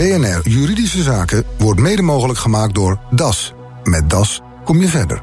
BNR 0.00 0.40
Juridische 0.48 1.02
Zaken 1.02 1.44
wordt 1.58 1.80
mede 1.80 2.02
mogelijk 2.02 2.38
gemaakt 2.38 2.74
door 2.74 2.98
DAS. 3.10 3.52
Met 3.82 4.10
DAS 4.10 4.40
kom 4.64 4.80
je 4.80 4.88
verder. 4.88 5.22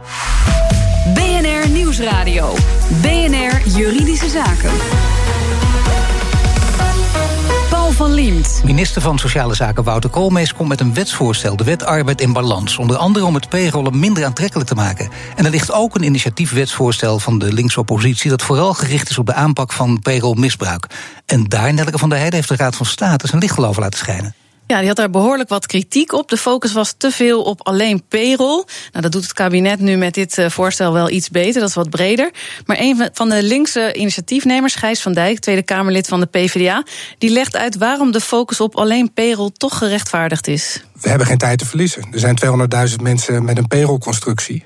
BNR 1.14 1.70
Nieuwsradio. 1.70 2.56
BNR 3.02 3.62
Juridische 3.66 4.30
Zaken. 4.30 4.70
Paul 7.70 7.92
van 7.92 8.14
Liemt. 8.14 8.62
Minister 8.66 9.02
van 9.02 9.20
Sociale 9.20 9.56
Zaken 9.56 9.84
Wouter 9.84 10.10
Koolmees 10.10 10.54
komt 10.54 10.70
met 10.70 10.80
een 10.80 10.94
wetsvoorstel, 10.94 11.56
de 11.56 11.64
Wet 11.64 11.84
Arbeid 11.84 12.22
in 12.22 12.34
Balans. 12.34 12.78
Onder 12.78 12.98
andere 12.98 13.26
om 13.26 13.34
het 13.34 13.50
payrollen 13.50 14.00
minder 14.00 14.26
aantrekkelijk 14.26 14.70
te 14.70 14.76
maken. 14.76 15.10
En 15.36 15.46
er 15.46 15.52
ligt 15.52 15.72
ook 15.72 15.96
een 15.96 16.04
initiatiefwetsvoorstel 16.04 17.20
van 17.20 17.40
de 17.40 17.54
linkse 17.54 17.80
oppositie 17.80 18.30
dat 18.30 18.42
vooral 18.42 18.74
gericht 18.74 19.10
is 19.10 19.18
op 19.18 19.26
de 19.26 19.34
aanpak 19.34 19.72
van 19.72 20.00
payrollmisbruik. 20.00 20.88
En 21.26 21.44
daar, 21.44 21.74
Nelke 21.74 21.98
van 21.98 22.10
der 22.10 22.18
Heijden, 22.18 22.40
heeft 22.40 22.52
de 22.52 22.64
Raad 22.64 22.76
van 22.76 22.86
State 22.86 23.28
zijn 23.28 23.42
licht 23.42 23.60
over 23.60 23.82
laten 23.82 24.00
schijnen. 24.00 24.36
Ja, 24.68 24.78
die 24.78 24.88
had 24.88 24.96
daar 24.96 25.10
behoorlijk 25.10 25.50
wat 25.50 25.66
kritiek 25.66 26.14
op. 26.14 26.30
De 26.30 26.38
focus 26.38 26.74
was 26.74 26.94
te 26.98 27.12
veel 27.12 27.44
op 27.44 27.68
alleen 27.68 28.04
payroll. 28.08 28.64
Nou, 28.92 29.02
dat 29.02 29.12
doet 29.12 29.24
het 29.24 29.34
kabinet 29.34 29.80
nu 29.80 29.96
met 29.96 30.14
dit 30.14 30.38
eh, 30.38 30.50
voorstel 30.50 30.94
wel 30.94 31.10
iets 31.10 31.30
beter, 31.30 31.60
dat 31.60 31.70
is 31.70 31.76
wat 31.76 31.90
breder. 31.90 32.32
Maar 32.66 32.78
een 32.80 33.10
van 33.14 33.30
de 33.30 33.44
linkse 33.44 33.94
initiatiefnemers, 33.94 34.76
Gijs 34.76 35.02
van 35.02 35.14
Dijk, 35.14 35.40
Tweede 35.40 35.64
Kamerlid 35.64 36.08
van 36.08 36.20
de 36.20 36.26
PvdA, 36.26 36.84
die 37.18 37.30
legt 37.30 37.56
uit 37.56 37.78
waarom 37.78 38.12
de 38.12 38.22
focus 38.22 38.62
op 38.62 38.76
alleen 38.76 39.14
payroll 39.14 39.52
toch 39.58 39.78
gerechtvaardigd 39.78 40.48
is. 40.48 40.84
We 41.02 41.10
hebben 41.10 41.28
geen 41.28 41.38
tijd 41.38 41.60
te 41.60 41.66
verliezen. 41.66 42.08
Er 42.12 42.20
zijn 42.20 42.40
200.000 42.90 42.96
mensen 43.02 43.46
met 43.46 43.58
een 43.58 43.68
payrollconstructie 43.68 44.66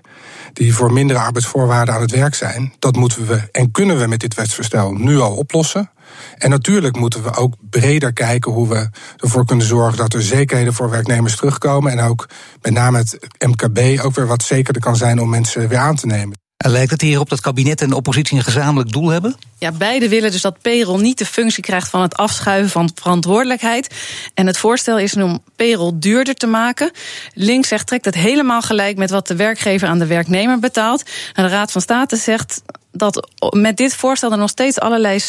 die 0.54 0.76
voor 0.76 0.94
mindere 0.94 1.20
arbeidsvoorwaarden 1.20 1.96
aan 1.96 2.02
het 2.02 2.12
werk 2.12 2.36
zijn. 2.36 2.74
Dat 2.80 2.96
moeten 2.96 3.28
we 3.28 3.50
en 3.52 3.72
kunnen 3.72 4.00
we 4.00 4.08
met 4.08 4.20
dit 4.20 4.34
wetsvoorstel 4.34 4.92
nu 4.92 5.20
al 5.20 5.36
oplossen. 5.36 5.92
En 6.38 6.50
natuurlijk 6.50 6.98
moeten 6.98 7.24
we 7.24 7.36
ook 7.36 7.56
breder 7.70 8.14
kijken 8.14 8.52
hoe 8.52 8.70
we 8.70 8.90
ervoor 9.18 9.46
kunnen 9.46 9.66
zorgen 9.66 9.98
dat 9.98 10.14
er 10.14 10.22
zekerheden 10.22 10.74
voor 10.74 10.90
werknemers 10.90 11.36
terugkomen. 11.36 11.92
En 11.92 12.00
ook 12.00 12.30
met 12.62 12.74
name 12.74 12.98
het 12.98 13.18
MKB 13.40 14.04
ook 14.04 14.16
weer 14.16 14.28
wat 14.28 14.44
zekerder 14.44 14.82
kan 14.82 14.96
zijn 14.96 15.20
om 15.20 15.30
mensen 15.30 15.68
weer 15.68 15.78
aan 15.78 15.96
te 15.96 16.06
nemen. 16.06 16.40
En 16.62 16.72
lijkt 16.72 16.92
het 16.92 17.02
hierop 17.02 17.30
dat 17.30 17.42
kabinet 17.42 17.82
en 17.82 17.90
de 17.90 17.96
oppositie 17.96 18.38
een 18.38 18.44
gezamenlijk 18.44 18.92
doel 18.92 19.10
hebben? 19.10 19.36
Ja, 19.58 19.72
beide 19.72 20.10
willen 20.10 20.32
dus 20.32 20.42
dat 20.42 20.62
payroll 20.62 21.02
niet 21.02 21.18
de 21.18 21.26
functie 21.26 21.64
krijgt 21.64 21.90
van 21.90 22.02
het 22.02 22.16
afschuiven 22.16 22.72
van 22.72 22.92
verantwoordelijkheid. 22.96 23.96
En 24.34 24.48
het 24.48 24.58
voorstel 24.58 25.00
is 25.00 25.16
om 25.16 25.44
payroll 25.56 25.92
duurder 25.96 26.36
te 26.36 26.48
maken. 26.48 26.92
Links 27.34 27.68
zegt 27.68 27.88
trekt 27.88 28.06
het 28.06 28.16
helemaal 28.16 28.62
gelijk 28.62 28.98
met 28.98 29.10
wat 29.10 29.28
de 29.28 29.36
werkgever 29.36 29.88
aan 29.88 30.00
de 30.00 30.06
werknemer 30.06 30.60
betaalt. 30.60 31.04
En 31.34 31.44
de 31.44 31.50
Raad 31.50 31.72
van 31.72 31.82
State 31.82 32.16
zegt 32.16 32.62
dat 32.92 33.30
met 33.50 33.78
dit 33.78 33.96
voorstel 33.96 34.32
er 34.32 34.38
nog 34.38 34.50
steeds 34.50 34.80
allerlei 34.80 35.20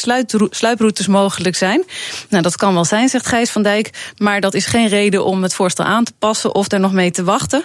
sluiproutes 0.50 1.06
mogelijk 1.06 1.56
zijn. 1.56 1.84
Nou, 2.28 2.42
dat 2.42 2.56
kan 2.56 2.74
wel 2.74 2.84
zijn, 2.84 3.08
zegt 3.08 3.26
Gijs 3.26 3.50
van 3.50 3.62
Dijk. 3.62 4.12
Maar 4.16 4.40
dat 4.40 4.54
is 4.54 4.66
geen 4.66 4.88
reden 4.88 5.24
om 5.24 5.42
het 5.42 5.54
voorstel 5.54 5.84
aan 5.84 6.04
te 6.04 6.12
passen 6.18 6.54
of 6.54 6.72
er 6.72 6.80
nog 6.80 6.92
mee 6.92 7.10
te 7.10 7.24
wachten. 7.24 7.64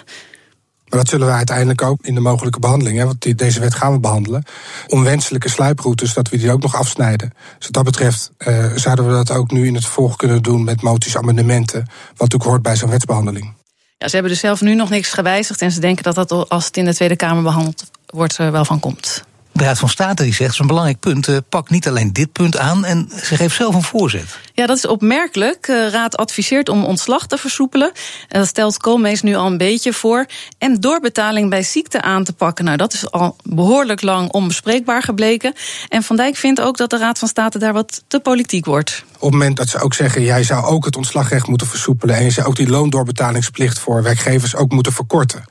Maar 0.88 0.98
dat 0.98 1.08
zullen 1.08 1.26
we 1.26 1.32
uiteindelijk 1.32 1.82
ook 1.82 1.98
in 2.02 2.14
de 2.14 2.20
mogelijke 2.20 2.58
behandeling, 2.58 2.98
hè, 2.98 3.04
want 3.04 3.38
deze 3.38 3.60
wet 3.60 3.74
gaan 3.74 3.92
we 3.92 4.00
behandelen. 4.00 4.44
Onwenselijke 4.86 5.48
sluiproutes, 5.48 6.14
dat 6.14 6.28
we 6.28 6.36
die 6.36 6.52
ook 6.52 6.62
nog 6.62 6.74
afsnijden. 6.74 7.32
Dus 7.56 7.64
wat 7.64 7.72
dat 7.72 7.84
betreft 7.84 8.30
uh, 8.38 8.72
zouden 8.74 9.06
we 9.06 9.12
dat 9.12 9.30
ook 9.30 9.50
nu 9.50 9.66
in 9.66 9.74
het 9.74 9.84
vervolg 9.84 10.16
kunnen 10.16 10.42
doen 10.42 10.64
met 10.64 10.82
moties, 10.82 11.16
amendementen. 11.16 11.80
Wat 11.80 12.18
natuurlijk 12.18 12.50
hoort 12.50 12.62
bij 12.62 12.76
zo'n 12.76 12.90
wetsbehandeling. 12.90 13.52
Ja, 13.98 14.08
ze 14.08 14.14
hebben 14.14 14.32
dus 14.32 14.40
zelf 14.40 14.60
nu 14.60 14.74
nog 14.74 14.90
niks 14.90 15.10
gewijzigd 15.10 15.62
en 15.62 15.72
ze 15.72 15.80
denken 15.80 16.04
dat 16.04 16.14
dat 16.14 16.48
als 16.48 16.66
het 16.66 16.76
in 16.76 16.84
de 16.84 16.94
Tweede 16.94 17.16
Kamer 17.16 17.42
behandeld 17.42 17.90
wordt, 18.06 18.36
wel 18.36 18.64
van 18.64 18.80
komt. 18.80 19.24
De 19.58 19.64
Raad 19.64 19.78
van 19.78 19.88
State 19.88 20.22
die 20.22 20.34
zegt, 20.34 20.40
dat 20.40 20.52
is 20.52 20.58
een 20.58 20.66
belangrijk 20.66 21.00
punt, 21.00 21.28
uh, 21.28 21.36
pak 21.48 21.70
niet 21.70 21.88
alleen 21.88 22.12
dit 22.12 22.32
punt 22.32 22.58
aan 22.58 22.84
en 22.84 23.08
ze 23.22 23.36
geeft 23.36 23.54
zelf 23.56 23.74
een 23.74 23.82
voorzet. 23.82 24.38
Ja, 24.52 24.66
dat 24.66 24.76
is 24.76 24.86
opmerkelijk. 24.86 25.66
De 25.66 25.72
uh, 25.86 25.92
Raad 25.92 26.16
adviseert 26.16 26.68
om 26.68 26.84
ontslag 26.84 27.26
te 27.26 27.38
versoepelen. 27.38 27.92
En 28.28 28.38
dat 28.38 28.48
stelt 28.48 28.76
Koolmees 28.76 29.22
nu 29.22 29.34
al 29.34 29.46
een 29.46 29.56
beetje 29.56 29.92
voor. 29.92 30.26
En 30.58 30.80
doorbetaling 30.80 31.50
bij 31.50 31.62
ziekte 31.62 32.02
aan 32.02 32.24
te 32.24 32.32
pakken. 32.32 32.64
Nou, 32.64 32.76
dat 32.76 32.92
is 32.92 33.10
al 33.10 33.36
behoorlijk 33.42 34.02
lang 34.02 34.30
onbespreekbaar 34.30 35.02
gebleken. 35.02 35.52
En 35.88 36.02
Van 36.02 36.16
Dijk 36.16 36.36
vindt 36.36 36.60
ook 36.60 36.76
dat 36.76 36.90
de 36.90 36.98
Raad 36.98 37.18
van 37.18 37.28
State 37.28 37.58
daar 37.58 37.72
wat 37.72 38.02
te 38.08 38.20
politiek 38.20 38.64
wordt. 38.64 39.04
Op 39.14 39.20
het 39.20 39.30
moment 39.30 39.56
dat 39.56 39.68
ze 39.68 39.78
ook 39.78 39.94
zeggen, 39.94 40.22
jij 40.22 40.42
zou 40.42 40.64
ook 40.64 40.84
het 40.84 40.96
ontslagrecht 40.96 41.46
moeten 41.46 41.66
versoepelen... 41.66 42.16
en 42.16 42.24
je 42.24 42.30
zou 42.30 42.46
ook 42.46 42.56
die 42.56 42.68
loondoorbetalingsplicht 42.68 43.78
voor 43.78 44.02
werkgevers 44.02 44.56
ook 44.56 44.72
moeten 44.72 44.92
verkorten. 44.92 45.44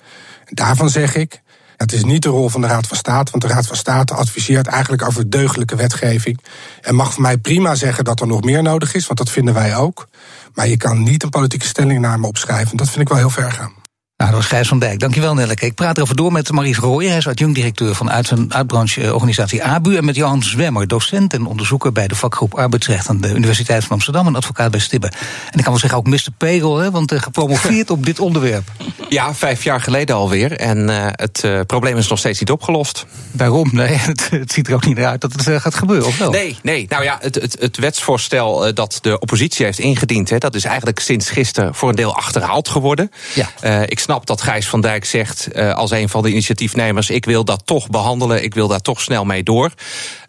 Daarvan 0.45 0.89
zeg 0.89 1.15
ik, 1.15 1.41
het 1.77 1.93
is 1.93 2.03
niet 2.03 2.21
de 2.21 2.29
rol 2.29 2.49
van 2.49 2.61
de 2.61 2.67
Raad 2.67 2.87
van 2.87 2.97
State, 2.97 3.31
want 3.31 3.43
de 3.43 3.49
Raad 3.49 3.67
van 3.67 3.75
State 3.75 4.13
adviseert 4.13 4.67
eigenlijk 4.67 5.07
over 5.07 5.29
deugdelijke 5.29 5.75
wetgeving. 5.75 6.39
En 6.81 6.95
mag 6.95 7.13
voor 7.13 7.21
mij 7.21 7.37
prima 7.37 7.75
zeggen 7.75 8.03
dat 8.03 8.19
er 8.19 8.27
nog 8.27 8.43
meer 8.43 8.61
nodig 8.61 8.93
is, 8.93 9.07
want 9.07 9.19
dat 9.19 9.29
vinden 9.29 9.53
wij 9.53 9.75
ook. 9.75 10.07
Maar 10.53 10.67
je 10.67 10.77
kan 10.77 11.03
niet 11.03 11.23
een 11.23 11.29
politieke 11.29 11.65
stelling 11.65 11.99
naar 11.99 12.19
me 12.19 12.27
opschrijven. 12.27 12.77
Dat 12.77 12.89
vind 12.89 13.01
ik 13.01 13.07
wel 13.07 13.17
heel 13.17 13.29
ver 13.29 13.51
gaan. 13.51 13.76
Nou, 14.27 14.39
dat 14.39 14.47
was 14.47 14.57
Gijs 14.57 14.69
van 14.69 14.79
Dijk. 14.79 14.99
Dankjewel, 14.99 15.33
Nelleke. 15.33 15.65
Ik 15.65 15.73
praat 15.73 15.97
erover 15.97 16.15
door 16.15 16.31
met 16.31 16.51
Maries 16.51 16.77
Rooijer. 16.77 17.09
Hij 17.09 17.19
is 17.19 17.27
adjunct-directeur 17.27 17.95
van 17.95 18.11
uit 18.11 18.27
zijn 18.27 18.53
uitbrancheorganisatie 18.53 19.63
ABU. 19.63 19.95
En 19.95 20.05
met 20.05 20.15
Johan 20.15 20.43
Zwemmer, 20.43 20.87
docent 20.87 21.33
en 21.33 21.45
onderzoeker 21.45 21.91
bij 21.91 22.07
de 22.07 22.15
vakgroep 22.15 22.55
Arbeidsrecht 22.55 23.09
aan 23.09 23.21
de 23.21 23.33
Universiteit 23.33 23.83
van 23.83 23.91
Amsterdam. 23.91 24.27
En 24.27 24.35
advocaat 24.35 24.71
bij 24.71 24.79
Stibbe. 24.79 25.07
En 25.07 25.57
ik 25.57 25.63
kan 25.63 25.71
wel 25.71 25.77
zeggen 25.77 25.99
ook 25.99 26.07
Mr. 26.07 26.27
Pegel, 26.37 26.77
hè, 26.77 26.91
want 26.91 27.11
uh, 27.11 27.19
gepromoveerd 27.19 27.89
op 27.89 28.05
dit 28.05 28.19
onderwerp. 28.19 28.71
Ja, 29.09 29.33
vijf 29.33 29.63
jaar 29.63 29.81
geleden 29.81 30.15
alweer. 30.15 30.51
En 30.51 30.89
uh, 30.89 31.07
het 31.11 31.41
uh, 31.45 31.59
probleem 31.67 31.97
is 31.97 32.07
nog 32.07 32.19
steeds 32.19 32.39
niet 32.39 32.51
opgelost. 32.51 33.05
Waarom? 33.31 33.69
Nee, 33.71 33.95
het, 34.11 34.29
het 34.29 34.51
ziet 34.51 34.67
er 34.67 34.73
ook 34.73 34.85
niet 34.85 34.97
naar 34.97 35.07
uit 35.07 35.21
dat 35.21 35.33
het 35.33 35.61
gaat 35.61 35.75
gebeuren, 35.75 36.07
of 36.07 36.17
wel? 36.17 36.31
Nee, 36.31 36.57
nee. 36.63 36.85
Nou 36.89 37.03
ja, 37.03 37.17
het, 37.21 37.35
het, 37.35 37.57
het 37.59 37.77
wetsvoorstel 37.77 38.73
dat 38.73 38.99
de 39.01 39.19
oppositie 39.19 39.65
heeft 39.65 39.79
ingediend, 39.79 40.29
hè, 40.29 40.37
dat 40.37 40.55
is 40.55 40.63
eigenlijk 40.63 40.99
sinds 40.99 41.29
gisteren 41.29 41.75
voor 41.75 41.89
een 41.89 41.95
deel 41.95 42.15
achterhaald 42.15 42.69
geworden. 42.69 43.11
Ja. 43.33 43.85
ik 43.85 43.99
snap 43.99 44.16
dat 44.25 44.41
Gijs 44.41 44.69
van 44.69 44.81
Dijk 44.81 45.05
zegt 45.05 45.47
uh, 45.53 45.73
als 45.73 45.91
een 45.91 46.09
van 46.09 46.23
de 46.23 46.29
initiatiefnemers: 46.29 47.09
ik 47.09 47.25
wil 47.25 47.45
dat 47.45 47.65
toch 47.65 47.89
behandelen, 47.89 48.43
ik 48.43 48.53
wil 48.53 48.67
daar 48.67 48.81
toch 48.81 49.01
snel 49.01 49.25
mee 49.25 49.43
door. 49.43 49.71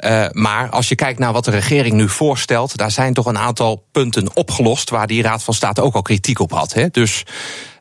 Uh, 0.05 0.27
maar 0.33 0.71
als 0.71 0.89
je 0.89 0.95
kijkt 0.95 1.19
naar 1.19 1.33
wat 1.33 1.45
de 1.45 1.51
regering 1.51 1.95
nu 1.95 2.09
voorstelt, 2.09 2.77
daar 2.77 2.91
zijn 2.91 3.15
toch 3.15 3.27
een 3.27 3.39
aantal 3.39 3.85
punten 3.93 4.37
opgelost 4.37 4.91
waar 4.91 5.07
die 5.07 5.23
Raad 5.23 5.43
van 5.43 5.55
State 5.55 5.83
ook 5.83 5.95
al 5.95 6.03
kritiek 6.03 6.39
op 6.39 6.51
had. 6.51 6.73
Hè? 6.73 6.89
Dus. 6.89 7.23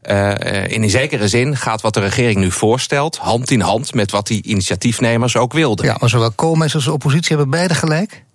Uh, 0.09 0.68
in 0.68 0.84
een 0.84 0.90
zekere 0.90 1.28
zin 1.28 1.57
gaat 1.57 1.81
wat 1.81 1.94
de 1.94 2.00
regering 2.00 2.38
nu 2.38 2.51
voorstelt 2.51 3.18
hand 3.18 3.51
in 3.51 3.62
hand 3.62 3.94
met 3.94 4.12
wat 4.12 4.28
die 4.28 4.44
initiatiefnemers 4.44 5.35
ook 5.35 5.53
wilden. 5.53 5.85
Ja, 5.85 5.95
maar 6.00 6.09
zowel 6.09 6.31
Koolmees 6.31 6.75
als 6.75 6.84
de 6.84 6.91
oppositie 6.91 7.35
hebben 7.35 7.50
beide 7.50 7.74
gelijk. 7.74 8.25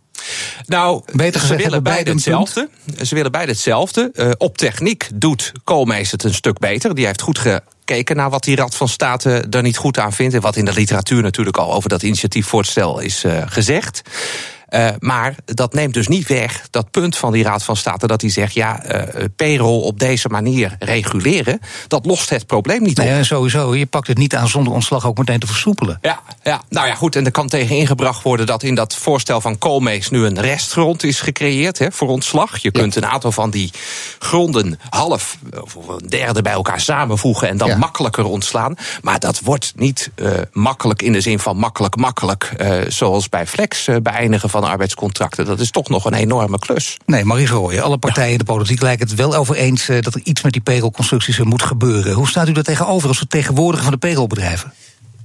Nou, 0.67 1.03
Beter 1.13 1.41
ze 1.41 1.57
willen 1.57 1.83
beide 1.83 2.11
hetzelfde. 2.11 2.69
Ze 3.03 3.15
willen 3.15 3.33
beide 3.33 3.53
hetzelfde. 3.53 4.11
Uh, 4.15 4.31
op 4.39 4.59
techniek 4.59 5.09
doet 5.15 5.53
Koolmees 5.65 6.11
het 6.11 6.25
een 6.25 6.35
stuk 6.35 6.59
beter. 6.59 6.95
Die 6.95 7.07
heeft 7.07 7.21
goed 7.23 7.39
gekeken 7.39 8.17
naar 8.17 8.31
wat 8.31 8.45
die 8.45 8.57
Rad 8.57 8.75
van 8.75 8.89
State 8.89 9.47
er 9.51 9.63
niet 9.63 9.77
goed 9.77 9.99
aan 9.99 10.13
vindt. 10.13 10.35
En 10.35 10.41
wat 10.41 10.57
in 10.57 10.65
de 10.65 10.73
literatuur 10.73 11.23
natuurlijk 11.23 11.57
al 11.57 11.73
over 11.73 11.89
dat 11.89 12.03
initiatiefvoorstel 12.03 13.01
is 13.01 13.25
uh, 13.25 13.43
gezegd. 13.47 14.03
Uh, 14.75 14.89
maar 14.99 15.35
dat 15.45 15.75
neemt 15.75 15.95
dus 15.95 16.09
niet 16.09 16.29
weg 16.29 16.67
dat 16.71 16.91
punt 16.91 17.17
van 17.17 17.33
die 17.33 17.43
Raad 17.43 17.63
van 17.63 17.77
State 17.77 18.07
dat 18.07 18.21
hij 18.21 18.31
zegt: 18.31 18.55
ja, 18.55 18.95
uh, 18.95 19.25
payroll 19.37 19.83
op 19.83 19.99
deze 19.99 20.29
manier 20.29 20.77
reguleren, 20.79 21.61
dat 21.89 22.07
lost 22.07 22.31
het 22.31 22.47
probleem 22.47 22.83
niet 22.83 22.97
nee, 22.97 23.19
op. 23.19 23.25
Sowieso, 23.25 23.75
je 23.75 23.87
pakt 23.87 24.07
het 24.07 24.19
niet 24.19 24.37
aan 24.37 24.49
zonder 24.49 24.73
ontslag 24.73 25.07
ook 25.07 25.19
meteen 25.19 25.39
te 25.39 25.47
versoepelen. 25.47 25.99
Ja, 26.03 26.21
ja, 26.43 26.63
nou 26.69 26.87
ja, 26.87 26.95
goed. 26.95 27.17
En 27.17 27.25
er 27.25 27.31
kan 27.31 27.49
tegen 27.49 27.77
ingebracht 27.77 28.23
worden 28.23 28.47
dat 28.47 28.63
in 28.63 28.75
dat 28.75 28.95
voorstel 28.95 29.41
van 29.41 29.59
Koolmees 29.59 30.11
nu 30.11 30.25
een 30.25 30.41
restgrond 30.41 31.05
is 31.05 31.21
gecreëerd 31.21 31.79
hè, 31.79 31.93
voor 31.93 32.09
ontslag. 32.09 32.59
Je 32.59 32.71
kunt 32.71 32.97
een 32.97 33.07
aantal 33.07 33.33
van 33.33 33.51
die 33.51 33.73
gronden 34.19 34.79
half 34.89 35.37
of 35.63 35.89
een 35.89 36.09
derde 36.09 36.43
bij 36.43 36.53
elkaar 36.53 36.81
samenvoegen 36.81 37.49
en 37.49 37.57
dan 37.57 37.69
ja. 37.69 37.77
makkelijker 37.77 38.25
ontslaan. 38.25 38.75
Maar 39.03 39.19
dat 39.19 39.41
wordt 39.41 39.73
niet 39.77 40.11
uh, 40.17 40.31
makkelijk 40.53 41.03
in 41.03 41.13
de 41.13 41.21
zin 41.21 41.39
van 41.39 41.57
makkelijk, 41.57 41.97
makkelijk, 41.97 42.53
zoals 42.89 43.29
bij 43.29 43.47
Flex 43.47 43.89
beëindigen 44.03 44.51
van 44.51 44.62
arbeidscontracten. 44.67 45.45
Dat 45.45 45.61
is 45.61 45.71
toch 45.71 45.89
nog 45.89 46.05
een 46.05 46.15
enorme 46.15 46.59
klus. 46.59 46.97
Nee, 47.07 47.25
Maries 47.25 47.51
Rooyen, 47.51 47.83
alle 47.83 47.99
partijen 47.99 48.27
ja. 48.27 48.33
in 48.33 48.39
de 48.39 48.45
politiek 48.45 48.83
lijken 48.83 49.07
het 49.07 49.17
wel 49.17 49.35
over 49.35 49.55
eens 49.55 49.89
uh, 49.89 50.01
dat 50.01 50.15
er 50.15 50.21
iets 50.25 50.43
met 50.43 50.53
die 50.53 50.63
payrollconstructies 50.63 51.39
moet 51.39 51.63
gebeuren. 51.63 52.13
Hoe 52.13 52.29
staat 52.29 52.49
u 52.49 52.53
daar 52.53 52.63
tegenover 52.63 53.09
als 53.09 53.19
vertegenwoordiger 53.19 53.85
van 53.85 53.93
de 53.93 53.99
payrollbedrijven? 53.99 54.73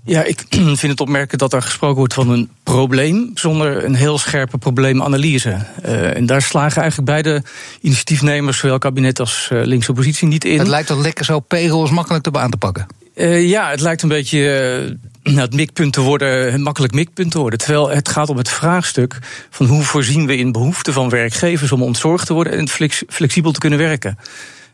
Ja, 0.08 0.24
ik 0.24 0.46
vind 0.50 0.82
het 0.82 1.00
opmerkelijk 1.00 1.40
dat 1.40 1.54
er 1.54 1.62
gesproken 1.62 1.98
wordt 1.98 2.14
van 2.14 2.30
een 2.30 2.50
probleem 2.64 3.32
zonder 3.34 3.84
een 3.84 3.96
heel 3.96 4.18
scherpe 4.18 4.58
probleemanalyse. 4.58 5.58
Uh, 5.86 6.16
en 6.16 6.26
daar 6.26 6.42
slagen 6.42 6.82
eigenlijk 6.82 7.10
beide 7.12 7.44
initiatiefnemers, 7.82 8.58
zowel 8.58 8.78
kabinet 8.78 9.20
als 9.20 9.50
uh, 9.54 9.66
linkse 9.66 9.92
oppositie, 9.92 10.28
niet 10.28 10.46
in. 10.46 10.60
Het 10.60 10.68
lijkt 10.68 10.88
toch 10.88 11.02
lekker 11.02 11.26
zo 11.26 11.40
payroll 11.40 11.84
is 11.84 11.90
makkelijk 11.90 12.24
te 12.24 12.40
aan 12.40 12.52
te 12.52 12.58
pakken. 12.58 12.88
Uh, 13.16 13.50
ja, 13.50 13.70
het 13.70 13.82
lijkt 13.82 14.02
een 14.02 14.10
beetje 14.10 14.98
uh, 15.28 15.38
het 15.38 15.54
mikpunt 15.54 15.94
te 15.94 16.02
worden, 16.02 16.62
makkelijk 16.62 16.94
mikpunt 16.94 17.32
te 17.32 17.40
worden. 17.40 17.60
Terwijl 17.60 17.90
het 17.90 18.10
gaat 18.10 18.30
om 18.30 18.38
het 18.38 18.50
vraagstuk 18.50 19.18
van 19.50 19.66
hoe 19.66 19.84
voorzien 19.84 20.26
we 20.26 20.38
in 20.38 20.52
behoeften 20.52 20.94
van 20.94 21.10
werkgevers 21.10 21.72
om 21.72 21.84
ontzorgd 21.84 22.26
te 22.26 22.34
worden 22.34 22.54
en 22.54 22.68
flex, 22.68 23.04
flexibel 23.08 23.52
te 23.52 23.60
kunnen 23.60 23.80
werken. 23.80 24.18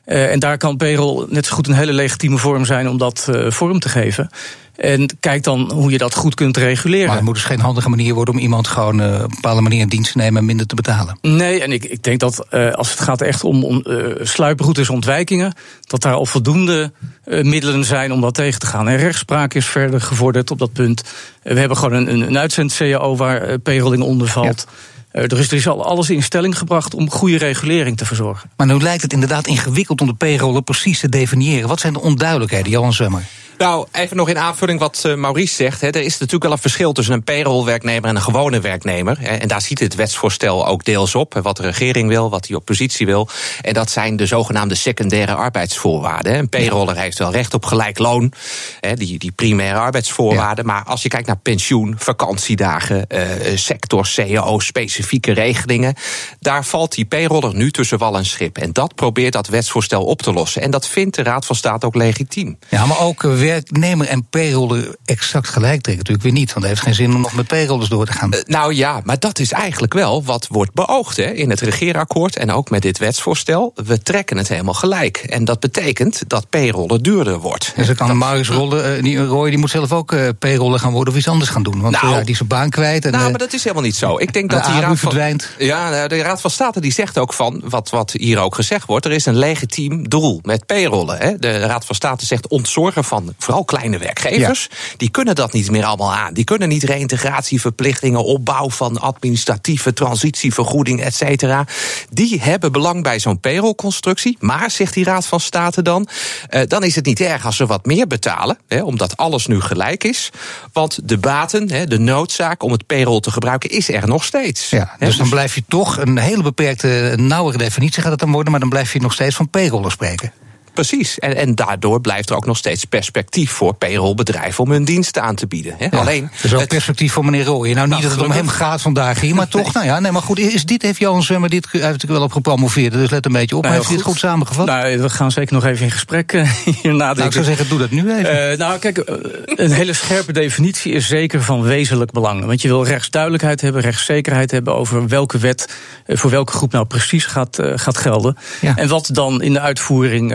En 0.06 0.40
daar 0.40 0.58
kan 0.58 0.78
payroll 0.78 1.26
net 1.30 1.46
zo 1.46 1.56
goed 1.56 1.68
een 1.68 1.74
hele 1.74 1.94
legitieme 1.94 2.38
vorm 2.38 2.66
zijn 2.66 2.90
om 2.90 2.98
dat 2.98 3.30
vorm 3.48 3.80
te 3.80 3.90
geven. 3.90 4.30
En 4.76 5.10
kijk 5.20 5.44
dan 5.44 5.72
hoe 5.72 5.92
je 5.92 5.98
dat 5.98 6.16
goed 6.16 6.36
kunt 6.36 6.58
reguleren. 6.58 7.08
Maar 7.08 7.16
het 7.16 7.26
moet 7.26 7.34
dus 7.34 7.44
geen 7.44 7.60
handige 7.60 7.90
manier 7.90 8.14
worden 8.14 8.34
om 8.34 8.40
iemand 8.40 8.68
gewoon 8.68 9.02
uh, 9.02 9.14
op 9.14 9.22
een 9.22 9.28
bepaalde 9.30 9.62
manier 9.62 9.80
in 9.80 9.88
dienst 9.88 10.12
te 10.12 10.18
nemen 10.18 10.40
en 10.40 10.46
minder 10.46 10.66
te 10.66 10.76
betalen. 10.76 11.18
Nee, 11.22 11.62
en 11.62 11.72
ik, 11.72 11.84
ik 11.84 12.04
denk 12.04 12.20
dat 12.20 12.52
als 12.52 12.90
het 12.90 13.00
gaat 13.00 13.22
echt 13.22 13.44
om, 13.44 13.64
om 13.64 13.84
sluiproutes, 14.22 14.90
ontwijkingen, 14.90 15.54
dat 15.82 16.02
daar 16.02 16.14
al 16.14 16.26
voldoende 16.26 16.92
middelen 17.26 17.86
zijn 17.86 18.12
om 18.12 18.22
dat 18.22 18.34
tegen 18.34 18.60
te 18.60 18.66
gaan. 18.66 18.88
En 18.88 18.98
rechtspraak 18.98 19.54
is 19.54 19.66
verder 19.66 20.02
gevorderd 20.02 20.52
op 20.52 20.60
dat 20.60 20.74
punt. 20.74 21.04
we 21.44 21.60
hebben 21.60 21.78
gewoon 21.78 22.08
een, 22.08 22.22
een 22.22 22.38
uitzend-CAO 22.38 23.16
waar 23.16 23.60
payrolling 23.60 24.04
onder 24.04 24.28
valt. 24.28 24.66
Ja. 24.68 24.93
Er, 25.14 25.32
er 25.32 25.54
is 25.54 25.68
al 25.68 25.86
alles 25.86 26.10
in 26.10 26.24
stelling 26.24 26.58
gebracht 26.58 26.94
om 26.94 27.10
goede 27.10 27.38
regulering 27.38 27.98
te 27.98 28.06
verzorgen. 28.06 28.50
Maar 28.56 28.68
nu 28.68 28.78
lijkt 28.78 29.02
het 29.02 29.14
inderdaad 29.14 29.48
ingewikkeld 29.48 30.02
om 30.02 30.08
de 30.08 30.14
payrollen 30.14 30.64
precies 30.64 31.00
te 31.00 31.10
definiëren. 31.10 31.68
Wat 31.68 31.80
zijn 31.80 31.94
de 31.94 32.02
onduidelijkheden, 32.02 32.72
Johan 32.72 32.94
Zwemmer? 32.94 33.24
Nou, 33.64 33.86
even 33.92 34.18
nog 34.18 34.30
in 34.30 34.38
aanvulling 34.38 34.80
wat 34.80 35.04
uh, 35.06 35.16
Maurice 35.16 35.56
zegt. 35.56 35.82
Hè. 35.82 35.88
Er 35.88 36.02
is 36.02 36.12
natuurlijk 36.12 36.44
wel 36.44 36.52
een 36.52 36.58
verschil 36.58 36.94
tussen 36.94 37.14
een 37.14 37.24
payroll-werknemer 37.24 38.10
en 38.10 38.16
een 38.16 38.22
gewone 38.22 38.60
werknemer. 38.60 39.18
Hè. 39.20 39.36
En 39.36 39.48
daar 39.48 39.62
ziet 39.62 39.80
het 39.80 39.96
wetsvoorstel 39.96 40.68
ook 40.68 40.86
deels 40.86 41.16
op. 41.16 41.40
Wat 41.42 41.58
de 41.58 41.64
regering 41.64 42.08
wil, 42.08 42.30
wat 42.30 42.44
die 42.44 42.56
oppositie 42.56 43.06
wil. 43.06 43.30
En 43.62 43.74
dat 43.74 43.92
zijn 43.92 44.16
de 44.16 44.26
zogenaamde 44.26 44.76
secundaire 44.76 45.34
arbeidsvoorwaarden. 45.34 46.34
Hè. 46.34 46.40
Een 46.40 46.50
payroller 46.50 46.98
heeft 46.98 47.18
wel 47.18 47.32
recht 47.32 47.54
op 47.54 47.66
gelijk 47.66 47.98
loon. 47.98 48.34
Hè, 48.80 48.94
die, 48.94 49.20
die 49.20 49.32
primaire 49.32 49.80
arbeidsvoorwaarden. 49.80 50.66
Ja. 50.66 50.72
Maar 50.72 50.84
als 50.84 51.02
je 51.04 51.10
kijkt 51.10 51.28
naar 51.28 51.38
pensioen, 51.38 51.96
vakantiedagen, 51.98 53.06
uh, 53.08 53.22
sector, 53.56 54.10
CAO, 54.16 54.60
specifieke 54.60 55.32
regelingen. 55.32 55.96
Daar 56.40 56.66
valt 56.66 56.96
die 56.96 57.06
payroller 57.06 57.56
nu 57.56 57.72
tussen 57.72 57.98
wal 57.98 58.18
en 58.18 58.26
schip. 58.26 58.58
En 58.58 58.74
dat 58.74 58.96
probeert 58.96 59.34
dat 59.34 59.48
wetsvoorstel 59.48 60.04
op 60.04 60.22
te 60.22 60.34
lossen. 60.34 60.62
En 60.62 60.72
dat 60.72 60.88
vindt 60.88 61.16
de 61.16 61.24
Raad 61.24 61.46
van 61.46 61.56
State 61.56 61.86
ook 61.86 61.96
legitiem. 61.96 62.58
Ja, 62.70 62.86
maar 62.86 63.00
ook 63.00 63.24
werknemer 63.54 64.08
en 64.08 64.26
payroller 64.30 64.96
exact 65.06 65.48
gelijk 65.48 65.82
trekken. 65.82 65.98
Natuurlijk 65.98 66.24
weer 66.24 66.32
niet, 66.32 66.54
want 66.54 66.66
het 66.66 66.74
heeft 66.74 66.82
geen 66.82 66.94
zin 66.94 67.16
om 67.16 67.22
nog 67.22 67.34
met 67.34 67.48
payrollers 67.48 67.90
door 67.90 68.06
te 68.06 68.14
gaan. 68.14 68.34
Uh, 68.34 68.40
nou 68.46 68.74
ja, 68.74 69.02
maar 69.04 69.20
dat 69.20 69.40
is 69.40 69.52
eigenlijk 69.52 69.94
wel 69.94 70.24
wat 70.24 70.48
wordt 70.48 70.74
beoogd 70.74 71.18
hè, 71.18 71.32
in 71.32 71.50
het 71.50 71.62
regeerakkoord 71.62 72.36
en 72.36 72.52
ook 72.52 72.70
met 72.70 72.82
dit 72.82 72.98
wetsvoorstel. 72.98 73.74
We 73.76 74.02
trekken 74.02 74.38
het 74.38 74.48
helemaal 74.48 74.74
gelijk. 74.74 75.18
En 75.18 75.46
dat 75.46 75.60
betekent 75.60 76.22
dat 76.28 76.50
payrollen 76.50 77.04
duurder 77.04 77.40
wordt. 77.40 77.74
En 77.76 77.86
ze 77.86 77.96
kan 77.96 78.18
Marius 78.18 78.50
Rollen, 78.50 78.98
uh, 78.98 79.04
die, 79.04 79.26
Roy 79.26 79.50
die 79.50 79.60
moet 79.60 79.70
zelf 79.70 79.92
ook 79.92 80.12
uh, 80.12 80.30
payrollen 80.40 80.80
gaan 80.80 80.92
worden 80.92 81.14
of 81.14 81.20
iets 81.20 81.28
anders 81.28 81.50
gaan 81.50 81.64
doen. 81.64 81.82
Want 81.82 82.02
nou, 82.02 82.22
die 82.22 82.30
is 82.30 82.38
zijn 82.38 82.50
baan 82.50 82.70
kwijt. 82.70 83.06
En, 83.06 83.12
nou, 83.12 83.30
maar 83.30 83.40
dat 83.40 83.54
is 83.54 83.64
helemaal 83.64 83.84
niet 83.84 83.96
zo. 83.96 84.18
Ik 84.18 84.34
denk 84.34 84.50
dat 84.50 84.66
die 84.66 84.80
raad 84.80 85.00
verdwijnt. 85.00 85.50
Van, 85.58 85.66
ja, 85.66 86.08
de 86.08 86.22
Raad 86.22 86.42
van 86.42 86.52
State 86.52 86.82
die 86.82 86.92
zegt 86.92 87.18
ook 87.18 87.34
van, 87.34 87.62
wat, 87.66 87.90
wat 87.90 88.12
hier 88.12 88.40
ook 88.40 88.56
gezegd 88.56 88.86
wordt, 88.86 89.06
er 89.06 89.12
is 89.12 89.26
een 89.26 89.38
legitiem 89.38 90.10
doel 90.10 90.40
met 90.44 90.66
payrollen. 90.66 91.18
Hè. 91.18 91.38
De 91.38 91.60
Raad 91.60 91.86
van 91.86 91.96
State 91.96 92.26
zegt 92.26 92.48
ontzorgen 92.48 93.04
van 93.04 93.33
vooral 93.38 93.64
kleine 93.66 93.98
werkgevers, 93.98 94.68
ja. 94.70 94.78
die 94.98 95.10
kunnen 95.10 95.36
dat 95.36 95.54
niet 95.54 95.72
meer 95.72 95.84
allemaal 95.84 96.14
aan. 96.14 96.34
Die 96.34 96.44
kunnen 96.44 96.70
niet 96.70 96.84
reïntegratieverplichtingen, 96.84 98.24
opbouw 98.24 98.70
van 98.70 99.00
administratieve 99.00 99.94
transitievergoeding, 99.94 101.02
et 101.02 101.16
cetera. 101.16 101.66
Die 102.10 102.42
hebben 102.42 102.72
belang 102.72 103.04
bij 103.04 103.20
zo'n 103.20 103.40
payrollconstructie. 103.40 104.38
Maar, 104.40 104.72
zegt 104.72 104.94
die 104.94 105.04
Raad 105.04 105.26
van 105.26 105.40
State 105.40 105.82
dan, 105.82 106.08
uh, 106.50 106.62
dan 106.68 106.84
is 106.84 106.96
het 106.96 107.06
niet 107.06 107.20
erg 107.20 107.46
als 107.46 107.56
ze 107.56 107.66
wat 107.66 107.86
meer 107.86 108.08
betalen, 108.08 108.58
hè, 108.68 108.84
omdat 108.84 109.18
alles 109.18 109.48
nu 109.48 109.62
gelijk 109.62 110.04
is. 110.04 110.30
Want 110.74 111.00
de 111.04 111.18
baten, 111.18 111.72
hè, 111.72 111.86
de 111.86 112.00
noodzaak 112.00 112.64
om 112.64 112.72
het 112.72 112.86
payroll 112.86 113.20
te 113.20 113.32
gebruiken, 113.32 113.70
is 113.70 113.90
er 113.90 114.08
nog 114.08 114.24
steeds. 114.24 114.70
Ja, 114.70 114.96
dus 115.00 115.18
dan 115.18 115.30
blijf 115.30 115.56
je 115.56 115.64
toch 115.68 115.98
een 115.98 116.18
hele 116.18 116.44
beperkte, 116.44 117.14
nauwere 117.18 117.58
definitie 117.58 118.02
gaat 118.02 118.12
het 118.12 118.20
dan 118.20 118.32
worden, 118.32 118.52
maar 118.52 118.60
dan 118.60 118.70
blijf 118.70 118.94
je 118.94 119.02
nog 119.02 119.14
steeds 119.14 119.36
van 119.36 119.50
payroller 119.50 119.92
spreken. 119.92 120.34
Precies. 120.74 121.20
En, 121.20 121.36
en 121.36 121.56
daardoor 121.56 122.02
blijft 122.02 122.30
er 122.30 122.36
ook 122.36 122.46
nog 122.46 122.58
steeds 122.58 122.86
perspectief 122.86 123.52
voor 123.52 123.74
payrollbedrijven 123.74 124.64
om 124.64 124.72
hun 124.72 124.86
diensten 124.86 125.22
aan 125.22 125.36
te 125.36 125.48
bieden. 125.48 125.76
Hè. 125.78 125.86
Ja, 125.86 125.98
Alleen. 126.00 126.24
Er 126.24 126.46
is 126.46 126.54
ook 126.54 126.60
het, 126.60 126.70
perspectief 126.70 127.14
voor 127.14 127.26
meneer 127.26 127.46
Rooij. 127.46 127.74
Nou, 127.74 127.88
niet 127.88 127.90
nou, 127.90 128.02
dat 128.02 128.12
het 128.12 128.30
om 128.30 128.32
hem 128.32 128.48
gaat 128.48 128.82
vandaag 128.82 129.20
hier, 129.20 129.36
maar 129.36 129.48
toch. 129.48 129.62
Nou 129.74 129.86
ja, 129.86 130.00
nee, 130.00 130.12
maar 130.12 130.22
goed. 130.22 130.40
Is 130.40 130.66
dit, 130.66 130.82
heeft 130.82 131.00
Johan 131.00 131.24
Zwemmer 131.24 131.50
dit 131.50 131.68
heeft 131.72 131.84
natuurlijk 131.84 132.12
wel 132.12 132.22
op 132.22 132.32
gepromoveerd, 132.32 132.94
dus 132.94 133.10
let 133.10 133.26
een 133.26 133.32
beetje 133.32 133.56
op. 133.56 133.62
Maar 133.62 133.72
nou, 133.72 133.84
heeft 133.84 133.88
hij 133.88 133.98
dit 133.98 134.06
goed 134.06 134.20
samengevat? 134.20 134.66
Nou, 134.66 135.00
we 135.00 135.10
gaan 135.10 135.32
zeker 135.32 135.54
nog 135.54 135.66
even 135.66 135.86
in 135.86 135.92
gesprek 135.92 136.34
uh, 136.34 136.50
hierna. 136.82 137.14
Nou, 137.14 137.28
ik 137.28 137.34
zou 137.34 137.46
zeggen, 137.46 137.68
doe 137.70 137.80
dat 137.80 137.90
nu 137.90 138.14
even. 138.14 138.52
Uh, 138.52 138.58
nou, 138.58 138.80
kijk, 138.80 138.98
uh, 138.98 139.04
een 139.46 139.72
hele 139.72 139.94
scherpe 139.94 140.34
definitie 140.34 140.94
is 140.94 141.08
zeker 141.08 141.44
van 141.44 141.62
wezenlijk 141.62 142.12
belang. 142.12 142.46
Want 142.46 142.62
je 142.62 142.68
wil 142.68 142.86
rechtsduidelijkheid 142.86 143.62
hebben, 143.62 143.82
rechtszekerheid 143.82 144.52
hebben 144.52 144.76
over 144.76 145.08
welke 145.08 145.38
wet 145.38 145.74
voor 146.08 146.30
welke 146.30 146.52
groep 146.52 146.72
nou 146.72 146.86
precies 146.86 147.26
gaat, 147.26 147.60
gaat 147.76 147.98
gelden. 147.98 148.38
Ja. 148.62 148.76
En 148.76 148.88
wat 148.88 149.10
dan 149.12 149.42
in 149.42 149.54
de 149.54 149.60
uitvoering 149.60 150.32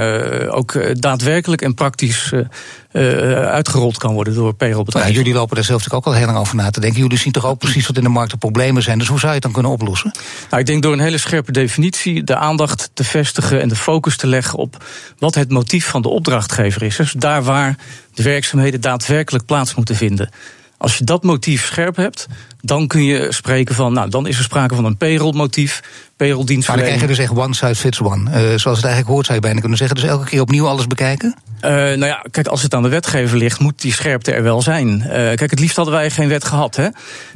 ook 0.49 1.01
daadwerkelijk 1.01 1.63
en 1.63 1.75
praktisch 1.75 2.33
uh, 2.33 3.47
uitgerold 3.47 3.99
kan 3.99 4.15
worden 4.15 4.35
door 4.35 4.55
payrollbedrijven. 4.55 5.13
Nou, 5.13 5.25
jullie 5.25 5.39
lopen 5.39 5.57
daar 5.57 5.65
zelf 5.65 5.93
ook 5.93 6.05
al 6.05 6.13
heel 6.13 6.27
lang 6.27 6.39
over 6.39 6.57
na 6.57 6.71
te 6.71 6.81
denken. 6.81 7.01
Jullie 7.01 7.19
zien 7.19 7.33
toch 7.33 7.47
ook 7.47 7.59
precies 7.59 7.87
wat 7.87 7.97
in 7.97 8.03
de 8.03 8.09
markt 8.09 8.31
de 8.31 8.37
problemen 8.37 8.83
zijn. 8.83 8.99
Dus 8.99 9.09
hoe 9.09 9.19
zou 9.19 9.29
je 9.29 9.35
het 9.35 9.43
dan 9.43 9.53
kunnen 9.53 9.73
oplossen? 9.73 10.13
Nou, 10.51 10.61
ik 10.61 10.67
denk 10.67 10.83
door 10.83 10.93
een 10.93 11.01
hele 11.01 11.19
scherpe 11.19 11.53
definitie 11.53 12.25
de 12.25 12.37
aandacht 12.37 12.91
te 12.95 13.05
vestigen 13.05 13.61
en 13.61 13.69
de 13.69 13.77
focus 13.77 14.17
te 14.17 14.27
leggen 14.27 14.59
op 14.59 14.85
wat 15.19 15.35
het 15.35 15.51
motief 15.51 15.87
van 15.87 16.03
de 16.03 16.09
opdrachtgever 16.09 16.83
is. 16.83 16.97
Dus 16.97 17.13
daar 17.13 17.43
waar 17.43 17.77
de 18.15 18.23
werkzaamheden 18.23 18.81
daadwerkelijk 18.81 19.45
plaats 19.45 19.75
moeten 19.75 19.97
vinden. 19.97 20.31
Als 20.79 20.99
je 20.99 21.05
dat 21.05 21.23
motief 21.23 21.67
scherp 21.67 21.97
hebt, 21.97 22.27
dan 22.61 22.87
kun 22.87 23.05
je 23.05 23.27
spreken 23.33 23.75
van, 23.75 23.93
nou, 23.93 24.11
dan 24.11 24.27
is 24.27 24.39
er 24.39 24.45
sprake 24.45 24.75
van 24.75 24.85
een 24.85 24.97
payroll-motief, 24.97 25.83
payroll-dienstverlening. 26.17 26.67
Maar 26.67 26.77
dan 26.77 26.85
krijg 26.85 27.01
je 27.01 27.07
dus 27.07 27.19
echt 27.19 27.47
one 27.47 27.55
size 27.55 27.81
fits 27.81 28.01
one. 28.01 28.31
Uh, 28.31 28.35
zoals 28.35 28.77
het 28.77 28.87
eigenlijk 28.87 29.07
hoort, 29.07 29.27
zou 29.27 29.39
je 29.39 29.45
bijna 29.45 29.61
kunnen 29.61 29.79
zeggen. 29.79 29.97
Dus 29.97 30.05
elke 30.05 30.25
keer 30.25 30.41
opnieuw 30.41 30.67
alles 30.67 30.87
bekijken? 30.87 31.37
Uh, 31.57 31.71
nou 31.71 32.05
ja, 32.05 32.25
kijk, 32.31 32.47
als 32.47 32.63
het 32.63 32.75
aan 32.75 32.83
de 32.83 32.89
wetgever 32.89 33.39
ligt, 33.39 33.59
moet 33.59 33.81
die 33.81 33.93
scherpte 33.93 34.33
er 34.33 34.43
wel 34.43 34.63
zijn. 34.63 34.89
Uh, 34.89 35.11
kijk, 35.11 35.51
het 35.51 35.61
liefst 35.61 35.77
hadden 35.77 35.95
wij 35.95 36.11
geen 36.11 36.29
wet 36.29 36.45
gehad, 36.45 36.77
hè. 36.77 36.89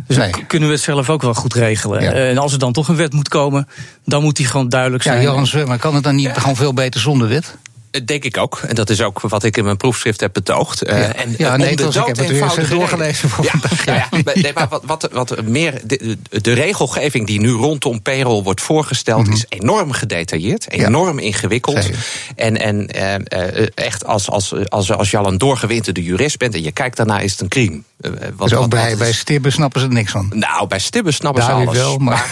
Dus 0.07 0.17
nee. 0.17 0.31
dan 0.31 0.47
kunnen 0.47 0.69
we 0.69 0.75
het 0.75 0.85
zelf 0.85 1.11
ook 1.11 1.23
wel 1.23 1.35
goed 1.35 1.55
regelen. 1.55 2.03
Ja. 2.03 2.13
en 2.13 2.39
als 2.39 2.53
er 2.53 2.59
dan 2.59 2.73
toch 2.73 2.89
een 2.89 2.97
wet 2.97 3.13
moet 3.13 3.29
komen, 3.29 3.69
dan 4.05 4.23
moet 4.23 4.37
die 4.37 4.47
gewoon 4.47 4.69
duidelijk 4.69 5.03
zijn. 5.03 5.17
Ja, 5.17 5.23
Johan, 5.23 5.67
maar 5.67 5.79
kan 5.79 5.95
het 5.95 6.05
dan 6.05 6.15
niet 6.15 6.31
gewoon 6.33 6.57
veel 6.57 6.75
beter 6.75 7.01
zonder 7.01 7.29
wet? 7.29 7.57
Denk 8.05 8.25
ik 8.25 8.37
ook. 8.37 8.61
En 8.69 8.75
dat 8.75 8.91
is 8.91 9.03
ook 9.03 9.21
wat 9.21 9.45
ik 9.45 9.57
in 9.57 9.65
mijn 9.65 9.77
proefschrift 9.77 10.21
heb 10.21 10.33
betoogd. 10.33 10.83
Ja, 10.87 10.93
uh, 10.93 11.21
en, 11.21 11.35
ja 11.39 11.57
nee, 11.57 11.71
ik 11.71 11.79
heb 11.79 12.17
het 12.17 12.29
weer 12.29 12.69
doorgelezen. 12.69 13.29
Voor 13.29 13.45
ja, 13.45 13.53
ja, 13.85 13.95
ja, 13.95 14.33
nee, 14.35 14.53
maar 14.55 14.69
wat, 14.69 14.83
wat, 14.85 15.09
wat 15.13 15.43
meer. 15.43 15.81
De, 15.85 16.19
de, 16.31 16.53
regelgeving 16.53 17.27
die 17.27 17.41
nu 17.41 17.51
rondom 17.51 18.03
payroll 18.03 18.43
wordt 18.43 18.61
voorgesteld, 18.61 19.19
mm 19.19 19.25
-hmm. 19.25 19.35
is 19.35 19.45
enorm 19.49 19.93
gedetailleerd, 19.93 20.71
enorm 20.71 21.19
ingewikkeld. 21.19 21.83
Zeker. 21.83 22.07
En, 22.37 22.61
en 22.61 22.89
uh, 22.97 23.67
echt 23.75 24.07
als, 24.07 24.31
als, 24.31 24.55
als, 24.69 24.93
als 24.93 25.11
je 25.11 25.17
al 25.17 25.27
een 25.27 25.39
doorgewinterde 25.39 26.03
jurist 26.03 26.39
bent 26.39 26.55
en 26.55 26.63
je 26.63 26.73
kijkt 26.73 26.97
daarna, 26.97 27.19
is 27.19 27.33
het 27.33 27.41
een 27.41 27.49
crime. 27.49 27.81
Uh, 28.01 28.11
wat, 28.37 28.49
dus 28.49 28.53
ook 28.53 28.61
wat, 28.61 28.69
bij, 28.69 28.89
wat 28.89 28.99
bij 28.99 29.13
Stibbe 29.13 29.51
snappen 29.51 29.81
ze 29.81 29.87
er 29.87 29.93
niks 29.93 30.11
van? 30.11 30.33
Nou, 30.35 30.67
bij 30.67 30.79
Stibbe 30.79 31.13
snappen 31.13 31.43
Daar 31.43 31.51
ze 31.51 31.57
alles. 31.57 31.77
Wel, 31.77 31.99
maar... 31.99 32.29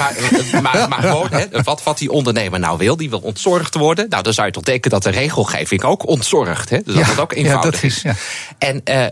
Maar, 0.52 0.62
maar, 0.62 0.88
maar, 0.88 1.02
gewoon, 1.02 1.30
wat, 1.64 1.82
wat 1.82 1.98
die 1.98 2.10
ondernemer 2.10 2.58
nou 2.60 2.78
wil, 2.78 2.96
die 2.96 3.10
wil 3.10 3.18
ontzorgd 3.18 3.74
worden. 3.74 4.08
Nou, 4.08 4.22
dan 4.22 4.32
zou 4.32 4.46
je 4.46 4.52
toch 4.52 4.62
denken 4.62 4.90
dat 4.90 5.02
de 5.02 5.10
regelgeving 5.10 5.49
ook 5.82 6.06
ontzorgd. 6.06 6.70
Hè? 6.70 6.78
Dus 6.84 6.94
dat 6.94 7.06
het 7.06 7.20
ook 7.20 7.32
eenvoudig 7.32 7.74
ja, 7.74 7.88
dat 7.88 7.90
is. 7.90 8.02
Ja. 8.02 8.14
En 8.58 8.80
uh, 8.84 9.06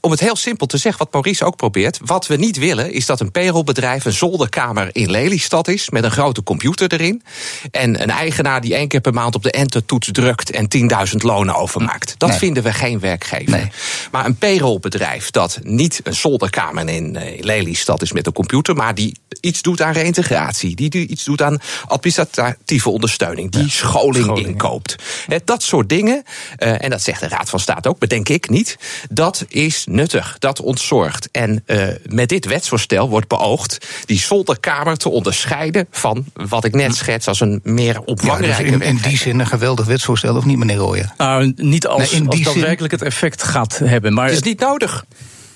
om 0.00 0.10
het 0.10 0.20
heel 0.20 0.36
simpel 0.36 0.66
te 0.66 0.76
zeggen, 0.76 1.04
wat 1.04 1.12
Maurice 1.12 1.44
ook 1.44 1.56
probeert. 1.56 1.98
Wat 2.04 2.26
we 2.26 2.36
niet 2.36 2.58
willen, 2.58 2.92
is 2.92 3.06
dat 3.06 3.20
een 3.20 3.30
payrollbedrijf 3.30 4.04
een 4.04 4.12
zolderkamer 4.12 4.88
in 4.92 5.10
Lelystad 5.10 5.68
is. 5.68 5.90
Met 5.90 6.04
een 6.04 6.10
grote 6.10 6.42
computer 6.42 6.92
erin. 6.92 7.22
En 7.70 8.02
een 8.02 8.10
eigenaar 8.10 8.60
die 8.60 8.74
één 8.74 8.88
keer 8.88 9.00
per 9.00 9.12
maand 9.12 9.34
op 9.34 9.42
de 9.42 9.50
entertoets 9.50 10.08
drukt. 10.12 10.50
en 10.50 10.68
10.000 11.10 11.16
lonen 11.16 11.54
overmaakt. 11.54 12.14
Dat 12.18 12.28
nee. 12.28 12.38
vinden 12.38 12.62
we 12.62 12.72
geen 12.72 13.00
werkgever. 13.00 13.50
Nee. 13.50 13.70
Maar 14.10 14.24
een 14.26 14.36
payrollbedrijf 14.36 15.30
dat 15.30 15.58
niet 15.62 16.00
een 16.02 16.14
zolderkamer 16.14 16.88
in 16.88 17.18
Lelystad 17.40 18.02
is 18.02 18.12
met 18.12 18.26
een 18.26 18.32
computer. 18.32 18.76
maar 18.76 18.94
die 18.94 19.18
iets 19.40 19.62
doet 19.62 19.82
aan 19.82 19.92
reintegratie. 19.92 20.76
Die 20.76 21.06
iets 21.06 21.24
doet 21.24 21.42
aan 21.42 21.58
administratieve 21.86 22.90
ondersteuning. 22.90 23.50
Die 23.50 23.70
scholing, 23.70 24.24
scholing, 24.24 24.46
inkoopt. 24.46 24.96
Dat 25.44 25.62
soort 25.62 25.75
dingen. 25.84 26.22
Uh, 26.58 26.84
en 26.84 26.90
dat 26.90 27.02
zegt 27.02 27.20
de 27.20 27.28
Raad 27.28 27.50
van 27.50 27.60
State 27.60 27.88
ook, 27.88 27.98
bedenk 27.98 28.28
ik 28.28 28.48
niet. 28.48 28.78
Dat 29.10 29.44
is 29.48 29.84
nuttig, 29.88 30.36
dat 30.38 30.60
ontzorgt. 30.60 31.28
En 31.32 31.62
uh, 31.66 31.86
met 32.06 32.28
dit 32.28 32.44
wetsvoorstel 32.44 33.08
wordt 33.08 33.28
beoogd 33.28 33.86
die 34.04 34.18
zolderkamer 34.18 34.96
te 34.96 35.08
onderscheiden 35.08 35.86
van 35.90 36.24
wat 36.32 36.64
ik 36.64 36.74
net 36.74 36.96
schets 36.96 37.28
als 37.28 37.40
een 37.40 37.60
meer 37.62 38.00
omvangrijke 38.00 38.64
ja, 38.64 38.78
dus 38.78 38.86
in, 38.86 38.94
in, 38.94 39.00
die 39.02 39.18
zin 39.18 39.38
een 39.38 39.46
geweldig 39.46 39.86
wetsvoorstel, 39.86 40.36
of 40.36 40.44
niet, 40.44 40.58
meneer 40.58 40.76
Rooyer? 40.76 41.12
Nou, 41.16 41.52
niet 41.56 41.86
als, 41.86 42.12
nee, 42.12 42.28
als 42.28 42.40
dat 42.40 42.52
zin... 42.52 42.62
werkelijk 42.62 42.92
het 42.92 43.02
effect 43.02 43.42
gaat 43.42 43.78
hebben. 43.78 44.14
Maar 44.14 44.24
het 44.24 44.34
is 44.34 44.42
niet 44.42 44.60
nodig. 44.60 45.04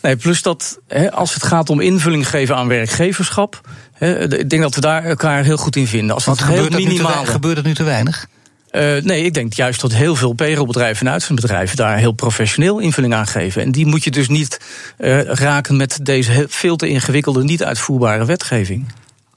Nee, 0.02 0.16
plus 0.16 0.42
dat 0.42 0.78
he, 0.88 1.12
als 1.12 1.34
het 1.34 1.42
gaat 1.42 1.70
om 1.70 1.80
invulling 1.80 2.28
geven 2.28 2.56
aan 2.56 2.68
werkgeverschap. 2.68 3.60
He, 3.92 4.38
ik 4.38 4.50
denk 4.50 4.62
dat 4.62 4.74
we 4.74 4.80
daar 4.80 5.04
elkaar 5.04 5.44
heel 5.44 5.56
goed 5.56 5.76
in 5.76 5.86
vinden. 5.86 6.14
Als 6.14 6.24
Want 6.24 6.38
het 6.38 6.48
gebeurt, 6.48 6.74
heel 6.74 6.86
minimaal... 6.86 7.24
gebeurt 7.24 7.56
het 7.56 7.66
nu 7.66 7.74
te 7.74 7.82
weinig? 7.82 8.26
Uh, 8.72 9.02
nee, 9.02 9.24
ik 9.24 9.34
denk 9.34 9.52
juist 9.52 9.80
dat 9.80 9.92
heel 9.92 10.16
veel 10.16 10.32
payrollbedrijven 10.32 11.06
en 11.06 11.12
uitzendbedrijven 11.12 11.76
daar 11.76 11.98
heel 11.98 12.12
professioneel 12.12 12.78
invulling 12.78 13.14
aan 13.14 13.26
geven. 13.26 13.62
En 13.62 13.72
die 13.72 13.86
moet 13.86 14.04
je 14.04 14.10
dus 14.10 14.28
niet 14.28 14.60
uh, 14.98 15.22
raken 15.22 15.76
met 15.76 15.98
deze 16.02 16.44
veel 16.48 16.76
te 16.76 16.88
ingewikkelde, 16.88 17.42
niet 17.42 17.64
uitvoerbare 17.64 18.24
wetgeving. 18.24 18.86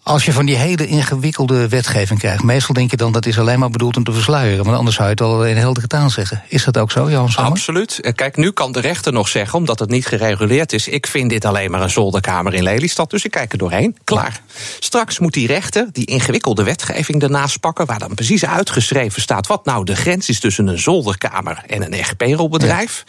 Als 0.03 0.25
je 0.25 0.33
van 0.33 0.45
die 0.45 0.55
hele 0.55 0.87
ingewikkelde 0.87 1.67
wetgeving 1.67 2.19
krijgt, 2.19 2.43
meestal 2.43 2.73
denk 2.73 2.91
je 2.91 2.97
dan 2.97 3.11
dat 3.11 3.25
is 3.25 3.39
alleen 3.39 3.59
maar 3.59 3.69
bedoeld 3.69 3.97
om 3.97 4.03
te 4.03 4.11
versluieren. 4.11 4.65
Want 4.65 4.77
anders 4.77 4.95
zou 4.95 5.07
je 5.07 5.13
het 5.13 5.23
al 5.23 5.45
in 5.45 5.57
heldere 5.57 5.87
taal 5.87 6.09
zeggen. 6.09 6.43
Is 6.47 6.63
dat 6.63 6.77
ook 6.77 6.91
zo, 6.91 7.09
Jan 7.09 7.31
Sommer? 7.31 7.51
Absoluut. 7.51 7.99
Eh, 7.99 8.13
kijk, 8.13 8.37
nu 8.37 8.51
kan 8.51 8.71
de 8.71 8.79
rechter 8.79 9.13
nog 9.13 9.27
zeggen, 9.27 9.59
omdat 9.59 9.79
het 9.79 9.89
niet 9.89 10.05
gereguleerd 10.05 10.73
is, 10.73 10.87
ik 10.87 11.07
vind 11.07 11.29
dit 11.29 11.45
alleen 11.45 11.71
maar 11.71 11.81
een 11.81 11.89
zolderkamer 11.89 12.53
in 12.53 12.63
Lelystad, 12.63 13.09
dus 13.09 13.25
ik 13.25 13.31
kijk 13.31 13.51
er 13.51 13.57
doorheen. 13.57 13.97
Klaar. 14.03 14.41
Straks 14.79 15.19
moet 15.19 15.33
die 15.33 15.47
rechter 15.47 15.87
die 15.91 16.05
ingewikkelde 16.05 16.63
wetgeving 16.63 17.21
ernaast 17.23 17.59
pakken, 17.59 17.85
waar 17.85 17.99
dan 17.99 18.15
precies 18.15 18.45
uitgeschreven 18.45 19.21
staat 19.21 19.47
wat 19.47 19.65
nou 19.65 19.85
de 19.85 19.95
grens 19.95 20.29
is 20.29 20.39
tussen 20.39 20.67
een 20.67 20.79
zolderkamer 20.79 21.63
en 21.67 21.83
een 21.83 21.93
echt 21.93 22.17
payrollbedrijf. 22.17 23.03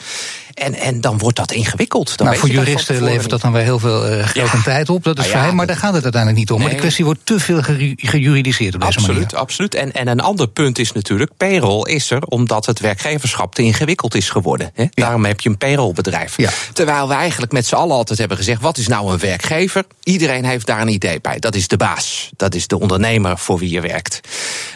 En, 0.55 0.75
en 0.75 1.01
dan 1.01 1.19
wordt 1.19 1.37
dat 1.37 1.53
ingewikkeld. 1.53 2.17
Dan 2.17 2.27
nou, 2.27 2.39
voor 2.39 2.49
juristen 2.49 3.03
levert 3.03 3.31
dat 3.31 3.41
dan 3.41 3.53
weer 3.53 3.63
heel 3.63 3.79
veel 3.79 4.13
uh, 4.13 4.27
geld 4.27 4.53
en 4.53 4.63
tijd 4.63 4.89
op. 4.89 5.05
Dat 5.05 5.19
is 5.19 5.25
nou 5.25 5.39
fijn, 5.39 5.55
maar 5.55 5.67
daar 5.67 5.77
gaat 5.77 5.95
het 5.95 6.03
uiteindelijk 6.03 6.41
niet 6.41 6.51
om. 6.51 6.59
Nee. 6.59 6.84
Kwestie 6.85 7.05
wordt 7.05 7.27
te 7.27 7.41
veel 7.41 7.63
gejuridiseerd 7.97 8.75
op 8.75 8.81
deze 8.81 8.99
absoluut, 8.99 9.21
manier. 9.21 9.39
Absoluut. 9.39 9.75
En, 9.75 9.93
en 9.93 10.09
een 10.09 10.21
ander 10.21 10.49
punt 10.49 10.79
is 10.79 10.93
natuurlijk, 10.93 11.31
payroll 11.37 11.91
is 11.91 12.11
er 12.11 12.23
omdat 12.23 12.67
het 12.67 12.81
werkgeverschap 12.81 13.55
te 13.55 13.63
ingewikkeld 13.63 14.15
is 14.15 14.31
geworden. 14.31 14.71
Hè? 14.75 14.85
Daarom 14.91 15.25
heb 15.25 15.41
je 15.41 15.49
een 15.49 15.59
payrollbedrijf. 15.59 16.37
Ja. 16.37 16.51
Terwijl 16.73 17.09
we 17.09 17.15
eigenlijk 17.15 17.53
met 17.53 17.67
z'n 17.67 17.75
allen 17.75 17.97
altijd 17.97 18.19
hebben 18.19 18.37
gezegd, 18.37 18.61
wat 18.61 18.79
is 18.79 18.87
nou 18.87 19.13
een 19.13 19.19
werkgever? 19.19 19.85
Iedereen 20.03 20.45
heeft 20.45 20.67
daar 20.67 20.81
een 20.81 20.89
idee 20.89 21.21
bij. 21.21 21.39
Dat 21.39 21.55
is 21.55 21.69
de 21.69 21.77
baas. 21.77 22.31
Dat 22.37 22.55
is 22.55 22.67
de 22.67 22.81
ondernemer 22.81 23.39
voor 23.39 23.59
wie 23.59 23.71
je 23.71 23.81
werkt. 23.81 24.21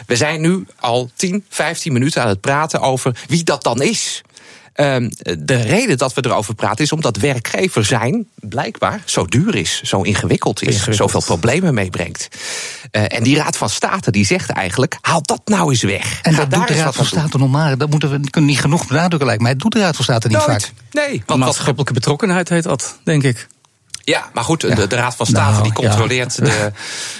We 0.05 0.15
zijn 0.15 0.41
nu 0.41 0.65
al 0.79 1.09
10, 1.15 1.45
15 1.49 1.93
minuten 1.93 2.21
aan 2.21 2.27
het 2.27 2.41
praten 2.41 2.81
over 2.81 3.15
wie 3.27 3.43
dat 3.43 3.63
dan 3.63 3.81
is. 3.81 4.21
Ehm, 4.79 5.09
de 5.39 5.55
reden 5.55 5.97
dat 5.97 6.13
we 6.13 6.25
erover 6.25 6.55
praten 6.55 6.83
is 6.83 6.91
omdat 6.91 7.17
werkgever 7.17 7.85
zijn 7.85 8.27
blijkbaar 8.35 9.01
zo 9.05 9.25
duur 9.25 9.55
is, 9.55 9.81
zo 9.81 10.01
ingewikkeld 10.01 10.61
is, 10.61 10.87
zoveel 10.87 11.21
problemen 11.21 11.73
meebrengt. 11.73 12.27
Uh, 12.91 13.03
en 13.07 13.23
die 13.23 13.37
Raad 13.37 13.57
van 13.57 13.69
State 13.69 14.11
die 14.11 14.25
zegt 14.25 14.49
eigenlijk: 14.49 14.97
haal 15.01 15.21
dat 15.21 15.41
nou 15.45 15.69
eens 15.69 15.81
weg. 15.81 16.21
En 16.21 16.35
dat 16.35 16.51
doet 16.51 16.67
de 16.67 16.73
Raad 16.73 16.95
van 16.95 17.05
State 17.05 17.37
normaal. 17.37 17.77
Dat 17.77 17.89
moeten 17.89 18.11
we 18.11 18.29
kunnen 18.29 18.49
niet 18.49 18.59
genoeg 18.59 18.87
benadrukken, 18.87 19.27
lijkt 19.27 19.41
mij. 19.41 19.55
doet 19.55 19.71
de 19.71 19.79
Raad 19.79 19.95
van 19.95 20.03
State 20.03 20.27
niet 20.27 20.37
vaak. 20.37 20.71
Nee, 20.91 21.23
want 21.25 21.39
maatschappelijke 21.39 21.93
betrokkenheid 21.93 22.49
heet 22.49 22.63
dat, 22.63 22.99
denk 23.03 23.23
ik. 23.23 23.47
Ja, 24.03 24.29
maar 24.33 24.43
goed, 24.43 24.61
de, 24.61 24.87
de, 24.87 24.95
Raad 24.95 25.15
van 25.15 25.25
State 25.25 25.51
nou, 25.51 25.63
die 25.63 25.73
controleert 25.73 26.35
de, 26.45 26.71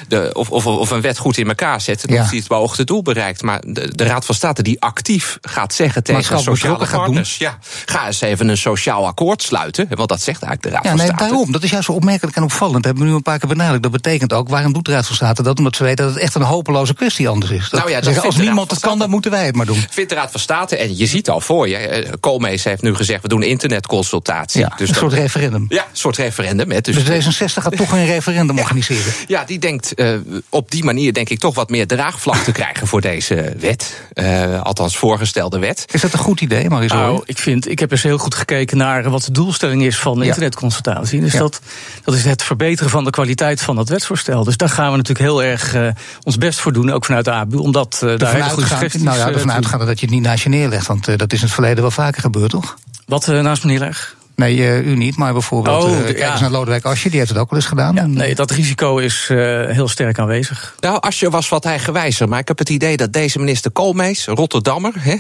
de, 0.08 0.30
of, 0.34 0.50
of, 0.50 0.66
of 0.66 0.90
een 0.92 1.02
wet 1.02 1.18
goed 1.18 1.38
in 1.38 1.48
elkaar 1.48 1.82
zet. 1.82 2.06
En 2.06 2.22
of 2.22 2.30
die 2.30 2.40
het 2.40 2.48
beoogde 2.48 2.84
doel 2.84 3.02
bereikt. 3.02 3.42
Maar 3.42 3.62
de, 3.68 3.96
de 3.96 4.04
Raad 4.04 4.26
van 4.26 4.36
State 4.36 4.62
die 4.62 4.82
actief 4.82 5.38
gaat 5.42 5.74
zeggen 5.74 6.04
tegen 6.04 6.40
sociale 6.40 6.88
partners. 6.88 7.38
Ja, 7.38 7.58
ga 7.86 8.08
eens 8.08 8.22
even 8.22 8.48
een 8.48 8.58
sociaal 8.58 9.08
akkoord 9.08 9.44
sluiten. 9.44 9.88
Want 9.90 10.10
dat 10.10 10.22
zegt 10.22 10.44
eigenlijk 10.44 10.62
de 10.62 10.70
Raad 10.70 10.84
ja, 10.84 10.90
van 10.90 10.98
nee, 10.98 11.08
State. 11.08 11.24
Daarom, 11.24 11.52
dat 11.52 11.64
is 11.64 11.70
juist 11.70 11.86
zo 11.86 11.92
opmerkelijk 11.92 12.38
en 12.38 12.44
opvallend. 12.44 12.76
Dat 12.76 12.86
hebben 12.86 13.04
we 13.04 13.10
nu 13.10 13.16
een 13.16 13.22
paar 13.22 13.40
keer 13.40 13.50
benadrukt. 13.50 13.84
Dat 13.84 13.92
betekent 13.92 14.34
ook, 14.34 14.50
waarom 14.50 14.74
doet 14.74 14.86
de 14.86 14.92
Raad 14.92 15.06
van 15.06 15.16
State 15.16 15.44
dat? 15.44 15.58
Omdat 15.58 15.76
ze 15.76 15.84
weten 15.84 16.06
dat 16.06 16.14
het 16.14 16.24
echt 16.24 16.36
een 16.36 16.42
hopeloze 16.42 16.94
kwestie 16.94 17.30
anders 17.30 17.52
is. 17.52 17.70
Dat 17.70 17.80
nou 17.80 17.92
ja, 17.92 18.04
zeggen, 18.04 18.24
als 18.24 18.36
niemand 18.36 18.72
het 18.72 18.80
kan, 18.80 19.00
dan 19.00 19.10
moeten 19.10 19.32
wij 19.32 19.46
het 19.46 19.56
maar 19.56 19.66
doen. 19.66 19.86
Vindt 19.90 20.10
de 20.10 20.16
Raad 20.16 20.32
van 20.32 20.40
State, 20.40 20.78
en 20.78 20.98
je 20.98 21.06
ziet 21.06 21.30
al 21.30 21.42
voor 21.42 21.70
je. 21.70 21.78
Eh, 21.78 22.12
Koolmees 22.20 22.64
heeft 22.64 22.82
nu 22.82 22.96
gezegd, 22.96 23.22
we 23.22 23.28
doen 23.28 23.44
internetconsultatie. 23.44 24.62
Ja, 24.62 24.74
dus 24.78 24.90
een 24.90 24.96
soort 24.96 25.14
referendum. 25.14 25.66
Ja, 25.70 25.82
een 25.82 25.88
soort 25.92 26.18
referendum. 26.18 26.69
Hè, 26.72 26.82
dus, 26.82 26.96
dus 26.96 27.06
66 27.06 27.64
gaat 27.64 27.78
toch 27.78 27.92
een 27.92 28.06
referendum 28.06 28.60
organiseren. 28.64 29.14
Ja, 29.28 29.44
die 29.44 29.60
denkt 29.60 29.94
uh, 29.96 30.20
op 30.50 30.72
die 30.72 30.84
manier 30.84 31.14
denk 31.14 31.30
ik 31.30 31.40
toch 31.40 31.56
wat 31.56 31.70
meer 31.70 31.88
draagvlak 31.88 32.38
te 32.38 32.52
krijgen 32.52 32.88
voor 32.88 33.02
deze 33.02 33.54
wet. 33.60 34.02
Uh, 34.14 34.62
althans 34.62 34.98
voorgestelde 34.98 35.60
wet. 35.60 35.86
Is 35.92 36.02
dat 36.02 36.14
een 36.14 36.20
goed 36.20 36.42
idee, 36.42 36.70
Marisol? 36.70 36.98
Nou, 36.98 37.24
ik 37.26 37.38
vind, 37.38 37.70
ik 37.70 37.80
heb 37.80 37.92
eens 37.92 38.04
heel 38.04 38.18
goed 38.18 38.36
gekeken 38.36 38.78
naar 38.78 39.10
wat 39.10 39.24
de 39.24 39.32
doelstelling 39.32 39.84
is 39.84 39.98
van 39.98 40.14
de 40.14 40.20
ja. 40.20 40.26
internetconsultatie. 40.26 41.22
Dus 41.22 41.34
ja. 41.34 41.40
dat, 41.40 41.62
dat 42.04 42.16
is 42.16 42.26
het 42.26 42.44
verbeteren 42.44 42.90
van 42.90 43.04
de 43.04 43.10
kwaliteit 43.10 43.62
van 43.62 43.76
dat 43.76 43.90
wetsvoorstel. 43.90 44.44
Dus 44.44 44.58
daar 44.58 44.70
gaan 44.70 44.92
we 44.92 44.98
natuurlijk 44.98 45.26
heel 45.26 45.44
erg 45.44 45.76
uh, 45.76 45.88
ons 46.24 46.38
best 46.38 46.60
voor 46.60 46.74
doen, 46.74 46.92
ook 46.92 47.06
vanuit 47.06 47.26
de 47.26 47.32
ABU, 47.32 47.58
omdat 47.58 48.02
uh, 48.04 48.18
daar 48.18 48.34
hele 48.34 48.50
goede 48.50 48.68
suggesties... 48.68 49.02
Nou 49.02 49.18
ja, 49.18 49.28
ervan 49.28 49.52
uitgaande 49.52 49.86
dat 49.86 50.00
je 50.00 50.06
het 50.06 50.16
niet 50.16 50.24
naast 50.24 50.44
je 50.44 50.50
neerlegt, 50.50 50.88
want 50.88 51.18
dat 51.18 51.34
is 51.34 51.40
in 51.40 51.46
het 51.46 51.54
verleden 51.54 51.82
wel 51.82 51.92
vaker 51.92 52.22
gebeurd, 52.22 52.50
toch? 52.50 52.78
Wat 53.06 53.28
naast 53.28 53.64
me 53.64 53.70
neerleg? 53.70 54.18
Nee, 54.40 54.58
uh, 54.58 54.88
u 54.88 54.96
niet, 54.96 55.18
maar 55.18 55.34
bijvoorbeeld 55.34 55.84
oh, 55.84 55.92
uh, 55.92 56.04
kijk 56.04 56.18
ja. 56.18 56.32
eens 56.32 56.42
naar 56.42 56.50
Lodewijk 56.50 56.86
Asje, 56.86 57.10
die 57.10 57.18
heeft 57.18 57.32
het 57.32 57.40
ook 57.40 57.50
wel 57.50 57.60
eens 57.60 57.68
gedaan. 57.68 57.96
Ja, 57.96 58.06
nee, 58.06 58.36
dat 58.36 58.52
risico 58.52 58.98
is 58.98 59.28
uh, 59.32 59.38
heel 59.66 59.88
sterk 59.88 60.20
aanwezig. 60.20 60.76
Nou, 60.80 61.00
Asje 61.00 61.30
was 61.30 61.50
wat 61.50 61.66
eigenwijzer, 61.66 62.30
maar 62.30 62.40
ik 62.40 62.48
heb 62.48 62.58
het 62.58 62.70
idee 62.70 62.98
dat 62.98 63.14
deze 63.14 63.40
minister 63.40 63.72
Koolmees, 63.72 64.26
Rotterdammer, 64.26 64.94
hè, 64.98 65.16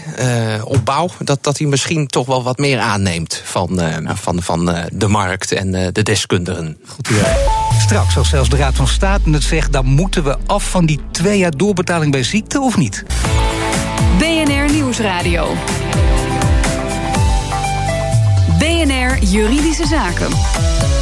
opbouw, 0.63 1.09
dat, 1.23 1.43
dat 1.43 1.57
hij 1.57 1.67
misschien 1.67 2.07
toch 2.07 2.25
wel 2.25 2.43
wat 2.43 2.57
meer 2.57 2.79
aanneemt 2.79 3.41
van, 3.43 3.81
van, 4.05 4.41
van 4.41 4.65
de 4.91 5.07
markt 5.07 5.51
en 5.51 5.71
de 5.93 6.03
deskundigen. 6.03 6.77
Goed 6.88 7.09
idee. 7.09 7.33
Straks, 7.79 8.17
als 8.17 8.29
zelfs 8.29 8.49
de 8.49 8.57
Raad 8.57 8.75
van 8.75 8.88
State 8.88 9.29
het 9.29 9.43
zegt, 9.43 9.71
dan 9.71 9.85
moeten 9.85 10.23
we 10.23 10.38
af 10.45 10.69
van 10.69 10.85
die 10.85 10.99
twee 11.11 11.38
jaar 11.38 11.57
doorbetaling 11.57 12.11
bij 12.11 12.23
ziekte 12.23 12.59
of 12.59 12.77
niet? 12.77 13.03
BNR 14.17 14.71
Nieuwsradio. 14.73 15.55
Juridische 19.21 19.85
Zaken. 19.85 20.99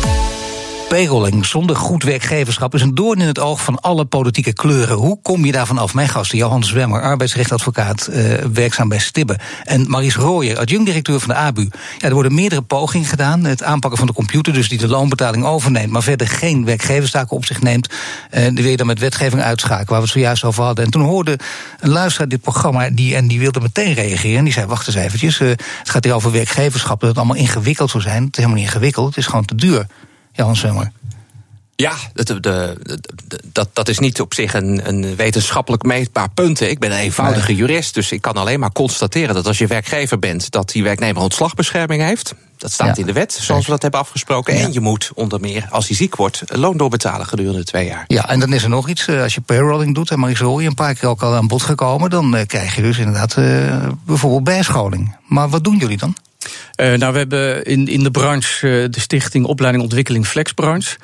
Payrolling 0.87 1.45
zonder 1.45 1.75
goed 1.75 2.03
werkgeverschap 2.03 2.73
is 2.73 2.81
een 2.81 2.95
doorn 2.95 3.21
in 3.21 3.27
het 3.27 3.39
oog 3.39 3.63
van 3.63 3.79
alle 3.79 4.05
politieke 4.05 4.53
kleuren. 4.53 4.95
Hoe 4.95 5.21
kom 5.21 5.45
je 5.45 5.51
daarvan 5.51 5.77
af? 5.77 5.93
Mijn 5.93 6.09
gasten, 6.09 6.37
Johan 6.37 6.63
Zwemmer, 6.63 7.01
arbeidsrechtadvocaat, 7.01 8.09
uh, 8.11 8.33
werkzaam 8.53 8.89
bij 8.89 8.99
Stibbe. 8.99 9.39
En 9.63 9.89
Maries 9.89 10.15
Rooyer, 10.15 10.57
adjunct-directeur 10.57 11.19
van 11.19 11.29
de 11.29 11.35
ABU. 11.35 11.69
Ja, 11.97 12.07
er 12.07 12.13
worden 12.13 12.33
meerdere 12.33 12.61
pogingen 12.61 13.07
gedaan. 13.07 13.43
Het 13.43 13.63
aanpakken 13.63 13.97
van 13.99 14.07
de 14.07 14.13
computer, 14.13 14.53
dus 14.53 14.69
die 14.69 14.77
de 14.77 14.87
loonbetaling 14.87 15.45
overneemt, 15.45 15.91
maar 15.91 16.03
verder 16.03 16.27
geen 16.27 16.65
werkgeverstaken 16.65 17.35
op 17.35 17.45
zich 17.45 17.61
neemt. 17.61 17.89
Uh, 18.31 18.43
die 18.43 18.63
wil 18.63 18.71
je 18.71 18.77
dan 18.77 18.87
met 18.87 18.99
wetgeving 18.99 19.41
uitschakelen, 19.41 19.87
waar 19.87 19.97
we 19.97 20.03
het 20.03 20.13
zojuist 20.13 20.43
over 20.43 20.63
hadden. 20.63 20.85
En 20.85 20.91
toen 20.91 21.03
hoorde 21.03 21.39
een 21.79 21.89
luisteraar 21.89 22.27
dit 22.27 22.41
programma 22.41 22.89
die, 22.89 23.15
en 23.15 23.27
die 23.27 23.39
wilde 23.39 23.59
meteen 23.59 23.93
reageren. 23.93 24.37
En 24.37 24.43
die 24.43 24.53
zei: 24.53 24.65
Wacht 24.65 24.87
eens 24.87 24.95
eventjes, 24.95 25.39
uh, 25.39 25.49
het 25.49 25.89
gaat 25.89 26.03
hier 26.03 26.13
over 26.13 26.31
werkgeverschap, 26.31 26.99
dat 26.99 27.09
het 27.09 27.17
allemaal 27.17 27.35
ingewikkeld 27.35 27.89
zou 27.89 28.03
zijn. 28.03 28.23
Het 28.23 28.37
is 28.37 28.43
helemaal 28.43 28.57
niet 28.57 28.67
ingewikkeld, 28.67 29.07
het 29.07 29.17
is 29.17 29.25
gewoon 29.25 29.45
te 29.45 29.55
duur. 29.55 29.87
Jan. 30.37 30.91
Ja, 31.75 31.93
de, 32.13 32.39
de, 32.39 32.77
dat, 33.45 33.69
dat 33.73 33.87
is 33.87 33.99
niet 33.99 34.21
op 34.21 34.33
zich 34.33 34.53
een, 34.53 34.87
een 34.87 35.15
wetenschappelijk 35.15 35.83
meetbaar 35.83 36.29
punt. 36.29 36.61
Ik 36.61 36.79
ben 36.79 36.91
een 36.91 36.97
eenvoudige 36.97 37.55
jurist, 37.55 37.93
dus 37.93 38.11
ik 38.11 38.21
kan 38.21 38.33
alleen 38.33 38.59
maar 38.59 38.71
constateren 38.71 39.35
dat 39.35 39.47
als 39.47 39.57
je 39.57 39.67
werkgever 39.67 40.19
bent, 40.19 40.51
dat 40.51 40.69
die 40.69 40.83
werknemer 40.83 41.21
ontslagbescherming 41.21 42.01
heeft. 42.01 42.33
Dat 42.57 42.71
staat 42.71 42.95
ja. 42.95 43.01
in 43.01 43.05
de 43.05 43.13
wet, 43.13 43.33
zoals 43.33 43.65
we 43.65 43.71
dat 43.71 43.81
hebben 43.81 43.99
afgesproken. 43.99 44.57
Ja. 44.57 44.63
En 44.63 44.73
je 44.73 44.79
moet 44.79 45.11
onder 45.13 45.39
meer, 45.39 45.67
als 45.69 45.87
hij 45.87 45.95
ziek 45.95 46.15
wordt, 46.15 46.43
loon 46.45 46.77
doorbetalen 46.77 47.25
gedurende 47.25 47.63
twee 47.63 47.85
jaar. 47.85 48.03
Ja, 48.07 48.29
en 48.29 48.39
dan 48.39 48.53
is 48.53 48.63
er 48.63 48.69
nog 48.69 48.89
iets. 48.89 49.09
Als 49.09 49.35
je 49.35 49.41
payrolling 49.41 49.95
doet, 49.95 50.11
en 50.11 50.19
Marie 50.19 50.37
je 50.37 50.67
een 50.67 50.73
paar 50.73 50.93
keer 50.93 51.09
ook 51.09 51.21
al 51.21 51.35
aan 51.35 51.47
bod 51.47 51.63
gekomen, 51.63 52.09
dan 52.09 52.43
krijg 52.45 52.75
je 52.75 52.81
dus 52.81 52.97
inderdaad 52.97 53.35
uh, 53.39 53.87
bijvoorbeeld 54.05 54.43
bijscholing. 54.43 55.15
Maar 55.27 55.49
wat 55.49 55.63
doen 55.63 55.77
jullie 55.77 55.97
dan? 55.97 56.15
Uh, 56.81 56.93
nou, 56.93 57.11
we 57.11 57.17
hebben 57.17 57.63
in, 57.63 57.87
in 57.87 58.03
de 58.03 58.11
branche 58.11 58.67
uh, 58.67 58.85
de 58.89 58.99
Stichting 58.99 59.45
Opleiding 59.45 59.83
Ontwikkeling 59.83 60.27
Flexbranche. 60.27 60.97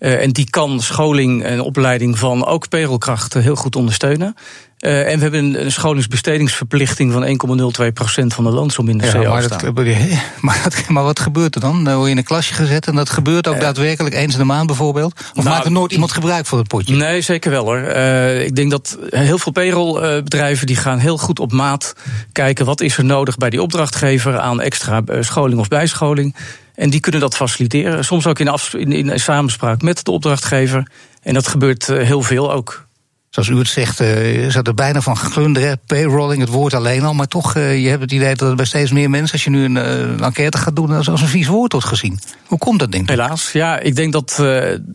Uh, 0.00 0.22
en 0.22 0.30
die 0.30 0.50
kan 0.50 0.80
scholing 0.80 1.42
en 1.42 1.60
opleiding 1.60 2.18
van 2.18 2.46
ook 2.46 2.68
payrollkrachten 2.68 3.42
heel 3.42 3.56
goed 3.56 3.76
ondersteunen. 3.76 4.34
Uh, 4.80 5.12
en 5.12 5.16
we 5.16 5.22
hebben 5.22 5.44
een, 5.44 5.64
een 5.64 5.72
scholingsbestedingsverplichting 5.72 7.12
van 7.12 7.22
1,02% 8.22 8.26
van 8.26 8.44
de 8.44 8.50
landsom 8.50 8.88
in 8.88 8.98
de 8.98 9.04
ja, 9.04 9.12
CO 9.12 9.28
maar. 9.28 9.48
Dat, 9.48 9.62
maar, 10.40 10.60
dat, 10.62 10.88
maar, 10.88 11.02
wat 11.02 11.20
gebeurt 11.20 11.54
er 11.54 11.60
dan? 11.60 11.84
Dan 11.84 11.94
word 11.94 12.04
je 12.04 12.12
in 12.12 12.18
een 12.18 12.24
klasje 12.24 12.54
gezet 12.54 12.86
en 12.86 12.94
dat 12.94 13.10
gebeurt 13.10 13.48
ook 13.48 13.54
uh, 13.54 13.60
daadwerkelijk 13.60 14.14
eens 14.14 14.32
in 14.32 14.38
de 14.38 14.44
maand 14.44 14.66
bijvoorbeeld? 14.66 15.12
Of 15.12 15.44
nou, 15.44 15.48
maakt 15.48 15.64
er 15.64 15.70
nooit 15.70 15.92
iemand 15.92 16.12
gebruik 16.12 16.46
van 16.46 16.58
het 16.58 16.68
potje? 16.68 16.96
Nee, 16.96 17.20
zeker 17.20 17.50
wel 17.50 17.64
hoor. 17.64 17.78
Uh, 17.78 18.44
ik 18.44 18.56
denk 18.56 18.70
dat 18.70 18.98
heel 19.08 19.38
veel 19.38 19.52
payrollbedrijven 19.52 20.66
die 20.66 20.76
gaan 20.76 20.98
heel 20.98 21.18
goed 21.18 21.38
op 21.38 21.52
maat 21.52 21.94
kijken 22.32 22.64
wat 22.64 22.80
is 22.80 22.96
er 22.96 23.04
nodig 23.04 23.36
bij 23.36 23.50
die 23.50 23.62
opdrachtgever 23.62 24.38
aan 24.38 24.60
extra 24.60 25.02
scholing 25.20 25.60
of 25.60 25.68
bijscholing. 25.68 26.34
En 26.80 26.90
die 26.90 27.00
kunnen 27.00 27.20
dat 27.20 27.36
faciliteren. 27.36 28.04
Soms 28.04 28.26
ook 28.26 28.38
in, 28.38 28.48
af, 28.48 28.74
in, 28.74 28.92
in 28.92 29.20
samenspraak 29.20 29.82
met 29.82 30.04
de 30.04 30.10
opdrachtgever. 30.10 30.90
En 31.22 31.34
dat 31.34 31.48
gebeurt 31.48 31.86
heel 31.86 32.22
veel 32.22 32.52
ook 32.52 32.88
zoals 33.30 33.48
u 33.48 33.58
het 33.58 33.68
zegt, 33.68 34.00
uh, 34.00 34.46
is 34.46 34.54
er 34.54 34.74
bijna 34.74 35.00
van 35.00 35.16
glunderen. 35.16 35.80
Payrolling, 35.86 36.40
het 36.40 36.50
woord 36.50 36.74
alleen 36.74 37.02
al. 37.02 37.14
Maar 37.14 37.26
toch, 37.26 37.56
uh, 37.56 37.82
je 37.82 37.88
hebt 37.88 38.02
het 38.02 38.12
idee 38.12 38.34
dat 38.34 38.48
er 38.48 38.56
bij 38.56 38.64
steeds 38.64 38.90
meer 38.90 39.10
mensen, 39.10 39.32
als 39.32 39.44
je 39.44 39.50
nu 39.50 39.64
een, 39.64 39.76
uh, 39.76 39.98
een 39.98 40.20
enquête 40.20 40.58
gaat 40.58 40.76
doen, 40.76 40.90
als 40.90 41.06
een 41.06 41.18
vies 41.18 41.46
woord 41.46 41.72
wordt 41.72 41.86
gezien. 41.86 42.18
Hoe 42.46 42.58
komt 42.58 42.78
dat, 42.78 42.92
denk 42.92 43.04
ik? 43.04 43.10
Helaas. 43.10 43.52
Ja, 43.52 43.78
ik 43.78 43.96
denk 43.96 44.12
dat, 44.12 44.42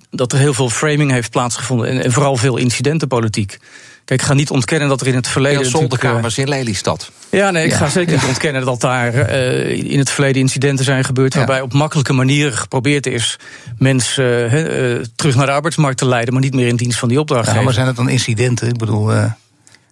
dat 0.10 0.32
er 0.32 0.38
heel 0.38 0.54
veel 0.54 0.70
framing 0.70 1.12
heeft 1.12 1.32
plaatsgevonden. 1.32 1.88
En, 1.88 2.04
en 2.04 2.12
vooral 2.12 2.38
veel 2.38 2.58
incidentenpolitiek. 2.58 3.58
Kijk, 4.06 4.20
ik 4.20 4.26
ga 4.26 4.34
niet 4.34 4.50
ontkennen 4.50 4.90
dat 4.90 5.02
er 5.02 5.08
in 5.08 5.16
het 5.16 5.28
verleden. 5.28 5.62
Veel 5.62 5.70
zolderkamers 5.70 6.38
in 6.38 6.48
Lelystad. 6.48 7.12
Ja, 7.30 7.52
nee, 7.52 7.66
ik 7.66 7.72
ja, 7.72 7.78
ga 7.78 7.90
zeker 7.90 8.14
niet 8.14 8.26
ontkennen 8.28 8.66
dat 8.66 8.82
daar 8.82 9.14
uh, 9.14 9.92
in 9.92 10.00
het 10.00 10.10
verleden 10.10 10.42
incidenten 10.42 10.86
zijn 10.86 11.04
gebeurd. 11.04 11.34
Ja. 11.34 11.40
waarbij 11.40 11.62
op 11.62 11.74
makkelijke 11.74 12.14
manieren 12.14 12.54
geprobeerd 12.54 13.08
is 13.08 13.40
mensen 13.78 14.54
uh, 14.54 14.94
uh, 14.94 15.04
terug 15.16 15.36
naar 15.36 15.46
de 15.46 15.52
arbeidsmarkt 15.52 15.98
te 15.98 16.08
leiden. 16.08 16.34
maar 16.34 16.44
niet 16.44 16.54
meer 16.54 16.68
in 16.68 16.76
dienst 16.76 17.00
van 17.00 17.10
die 17.10 17.20
opdrachtgever. 17.20 17.60
Ja, 17.60 17.66
maar 17.66 17.74
zijn 17.74 17.88
het 17.88 17.96
dan 17.96 18.10
incidenten? 18.10 18.68
Ik 18.68 18.78
bedoel. 18.78 19.12
ik 19.14 19.28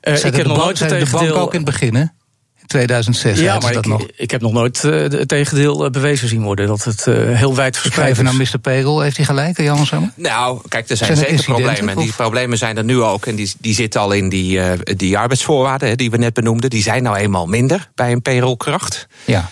heb 0.01 0.45
nog 0.45 0.57
nooit 0.57 0.79
het 0.79 1.31
ook 1.31 1.53
in 1.53 1.61
het 1.61 1.69
begin, 1.69 1.95
hè? 1.95 2.03
2006. 2.67 3.39
Ja, 3.39 3.59
maar 3.59 3.75
ik, 3.75 3.85
nog. 3.85 4.07
ik 4.15 4.31
heb 4.31 4.41
nog 4.41 4.51
nooit 4.51 4.83
uh, 4.83 4.91
het 4.91 5.27
tegendeel 5.27 5.89
bewezen 5.89 6.27
zien 6.27 6.43
worden. 6.43 6.67
Dat 6.67 6.83
het 6.83 7.05
uh, 7.07 7.37
heel 7.37 7.55
wijd 7.55 7.77
verspreid 7.77 8.17
is. 8.17 8.23
naar 8.23 8.35
Mr. 8.35 8.59
Pegel, 8.61 9.01
heeft 9.01 9.17
hij 9.17 9.25
gelijk, 9.25 9.61
Jan 9.61 10.11
Nou, 10.15 10.61
kijk, 10.67 10.89
er 10.89 10.97
zijn, 10.97 11.15
zijn 11.15 11.29
zeker 11.29 11.43
problemen. 11.43 11.89
En 11.89 11.97
die 11.97 12.13
problemen 12.13 12.57
zijn 12.57 12.77
er 12.77 12.83
nu 12.83 13.01
ook. 13.01 13.25
En 13.25 13.35
die, 13.35 13.51
die 13.59 13.73
zitten 13.73 14.01
al 14.01 14.11
in 14.11 14.29
die, 14.29 14.57
uh, 14.57 14.71
die 14.83 15.17
arbeidsvoorwaarden 15.17 15.97
die 15.97 16.11
we 16.11 16.17
net 16.17 16.33
benoemden. 16.33 16.69
Die 16.69 16.83
zijn 16.83 17.03
nou 17.03 17.17
eenmaal 17.17 17.45
minder 17.45 17.89
bij 17.95 18.11
een 18.11 18.21
payrollkracht. 18.21 19.07
Ja. 19.25 19.49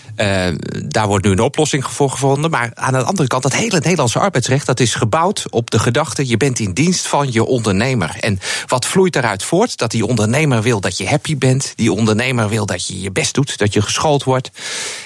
daar 0.88 1.08
wordt 1.08 1.25
nu 1.25 1.32
een 1.32 1.39
oplossing 1.39 1.86
voor 1.86 2.10
gevonden. 2.10 2.51
Maar 2.51 2.72
aan 2.74 2.94
de 2.94 3.03
andere 3.03 3.27
kant, 3.27 3.44
dat 3.44 3.53
hele 3.53 3.80
Nederlandse 3.80 4.20
arbeidsrecht... 4.20 4.65
dat 4.65 4.80
is 4.80 4.96
gebouwd 4.96 5.46
op 5.50 5.72
de 5.72 5.80
gedachte... 5.80 6.27
je 6.27 6.38
bent 6.38 6.60
in 6.60 6.74
dienst 6.74 7.08
van 7.08 7.32
je 7.32 7.46
ondernemer. 7.46 8.15
En 8.20 8.39
wat 8.68 8.86
vloeit 8.86 9.13
daaruit 9.13 9.44
voort? 9.44 9.77
Dat 9.77 9.91
die 9.91 10.06
ondernemer 10.06 10.62
wil 10.62 10.80
dat 10.80 10.98
je 10.98 11.08
happy 11.08 11.38
bent. 11.38 11.74
Die 11.75 11.91
ondernemer 11.91 12.50
wil 12.50 12.65
dat 12.65 12.88
je 12.88 13.00
je 13.01 13.12
best 13.12 13.34
doet, 13.34 13.58
dat 13.58 13.74
je 13.74 13.81
geschoold 13.81 14.24
wordt. 14.24 14.51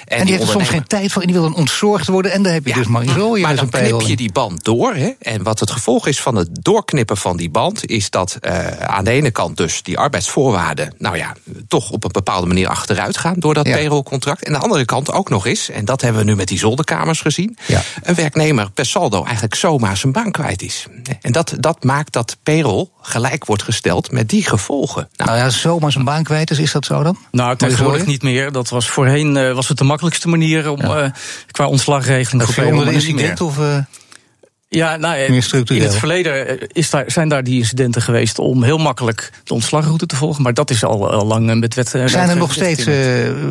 En, 0.05 0.17
en 0.17 0.25
die, 0.25 0.33
heeft 0.35 0.47
er 0.47 0.53
soms 0.53 0.69
geen 0.69 0.87
tijd 0.87 1.11
voor 1.11 1.21
en 1.21 1.27
die 1.27 1.37
wil 1.37 1.45
dan 1.45 1.55
ontzorgd 1.55 2.07
worden. 2.07 2.31
En 2.31 2.43
dan 2.43 2.53
heb 2.53 2.65
je 2.65 2.73
dus 2.73 2.87
maar 2.87 3.05
zo 3.05 3.35
Maar 3.35 3.55
dan 3.55 3.69
knip 3.69 4.01
je 4.01 4.15
die 4.15 4.31
band 4.31 4.63
door. 4.63 4.93
Hè? 4.93 5.11
En 5.19 5.43
wat 5.43 5.59
het 5.59 5.71
gevolg 5.71 6.07
is 6.07 6.21
van 6.21 6.35
het 6.35 6.49
doorknippen 6.51 7.17
van 7.17 7.37
die 7.37 7.49
band... 7.49 7.85
is 7.85 8.09
dat 8.09 8.37
uh, 8.41 8.67
aan 8.69 9.03
de 9.03 9.11
ene 9.11 9.31
kant 9.31 9.57
dus 9.57 9.83
die 9.83 9.97
arbeidsvoorwaarden... 9.97 10.93
nou 10.97 11.17
ja, 11.17 11.33
toch 11.67 11.91
op 11.91 12.03
een 12.03 12.11
bepaalde 12.11 12.47
manier 12.47 12.67
achteruit 12.67 13.17
gaan 13.17 13.35
door 13.37 13.53
dat 13.53 13.67
ja. 13.67 13.73
payrollcontract. 13.73 14.43
En 14.43 14.53
aan 14.53 14.59
de 14.59 14.65
andere 14.65 14.85
kant 14.85 15.11
ook 15.11 15.29
nog 15.29 15.45
eens, 15.45 15.69
en 15.69 15.85
dat 15.85 16.01
hebben 16.01 16.21
we 16.21 16.29
nu 16.29 16.35
met 16.35 16.47
die 16.47 16.57
zolderkamers 16.57 17.21
gezien... 17.21 17.57
Ja. 17.65 17.81
een 18.03 18.15
werknemer 18.15 18.71
per 18.71 18.85
saldo 18.85 19.23
eigenlijk 19.23 19.55
zomaar 19.55 19.97
zijn 19.97 20.11
baan 20.11 20.31
kwijt 20.31 20.61
is. 20.61 20.85
En 21.21 21.31
dat, 21.31 21.53
dat 21.59 21.83
maakt 21.83 22.13
dat 22.13 22.37
payroll 22.43 22.87
gelijk 23.01 23.45
wordt 23.45 23.63
gesteld 23.63 24.11
met 24.11 24.29
die 24.29 24.43
gevolgen. 24.43 25.09
Nou, 25.15 25.29
nou 25.29 25.41
ja, 25.43 25.49
zomaar 25.49 25.91
zijn 25.91 26.05
baan 26.05 26.23
kwijt 26.23 26.51
is, 26.51 26.59
is 26.59 26.71
dat 26.71 26.85
zo 26.85 27.03
dan? 27.03 27.17
Nou, 27.31 27.55
tegenwoordig 27.85 28.13
niet 28.23 28.33
meer. 28.33 28.51
Dat 28.51 28.69
was 28.69 28.89
voorheen 28.89 29.35
uh, 29.35 29.51
was 29.51 29.67
het 29.67 29.77
de 29.77 29.83
makkelijkste 29.83 30.27
manier 30.27 30.69
om 30.71 30.81
ja. 30.81 31.03
uh, 31.03 31.09
qua 31.51 31.67
ontslagregeling 31.67 32.43
voor 32.43 32.63
onder 32.63 32.85
de 32.85 32.93
incident 32.93 33.41
of 33.41 33.57
uh, 33.57 33.77
ja, 34.67 34.95
nou, 34.97 35.17
in 35.17 35.33
het 35.81 35.95
verleden 35.95 36.67
is 36.67 36.89
daar, 36.89 37.03
zijn 37.07 37.29
daar 37.29 37.43
die 37.43 37.57
incidenten 37.57 38.01
geweest 38.01 38.39
om 38.39 38.63
heel 38.63 38.77
makkelijk 38.77 39.31
de 39.43 39.53
ontslagroute 39.53 40.05
te 40.05 40.15
volgen. 40.15 40.43
Maar 40.43 40.53
dat 40.53 40.69
is 40.69 40.83
al, 40.83 41.11
al 41.11 41.25
lang 41.25 41.59
met 41.59 41.73
wet. 41.73 41.89
Zijn 42.05 42.29
er 42.29 42.37
nog 42.37 42.53
steeds 42.53 42.87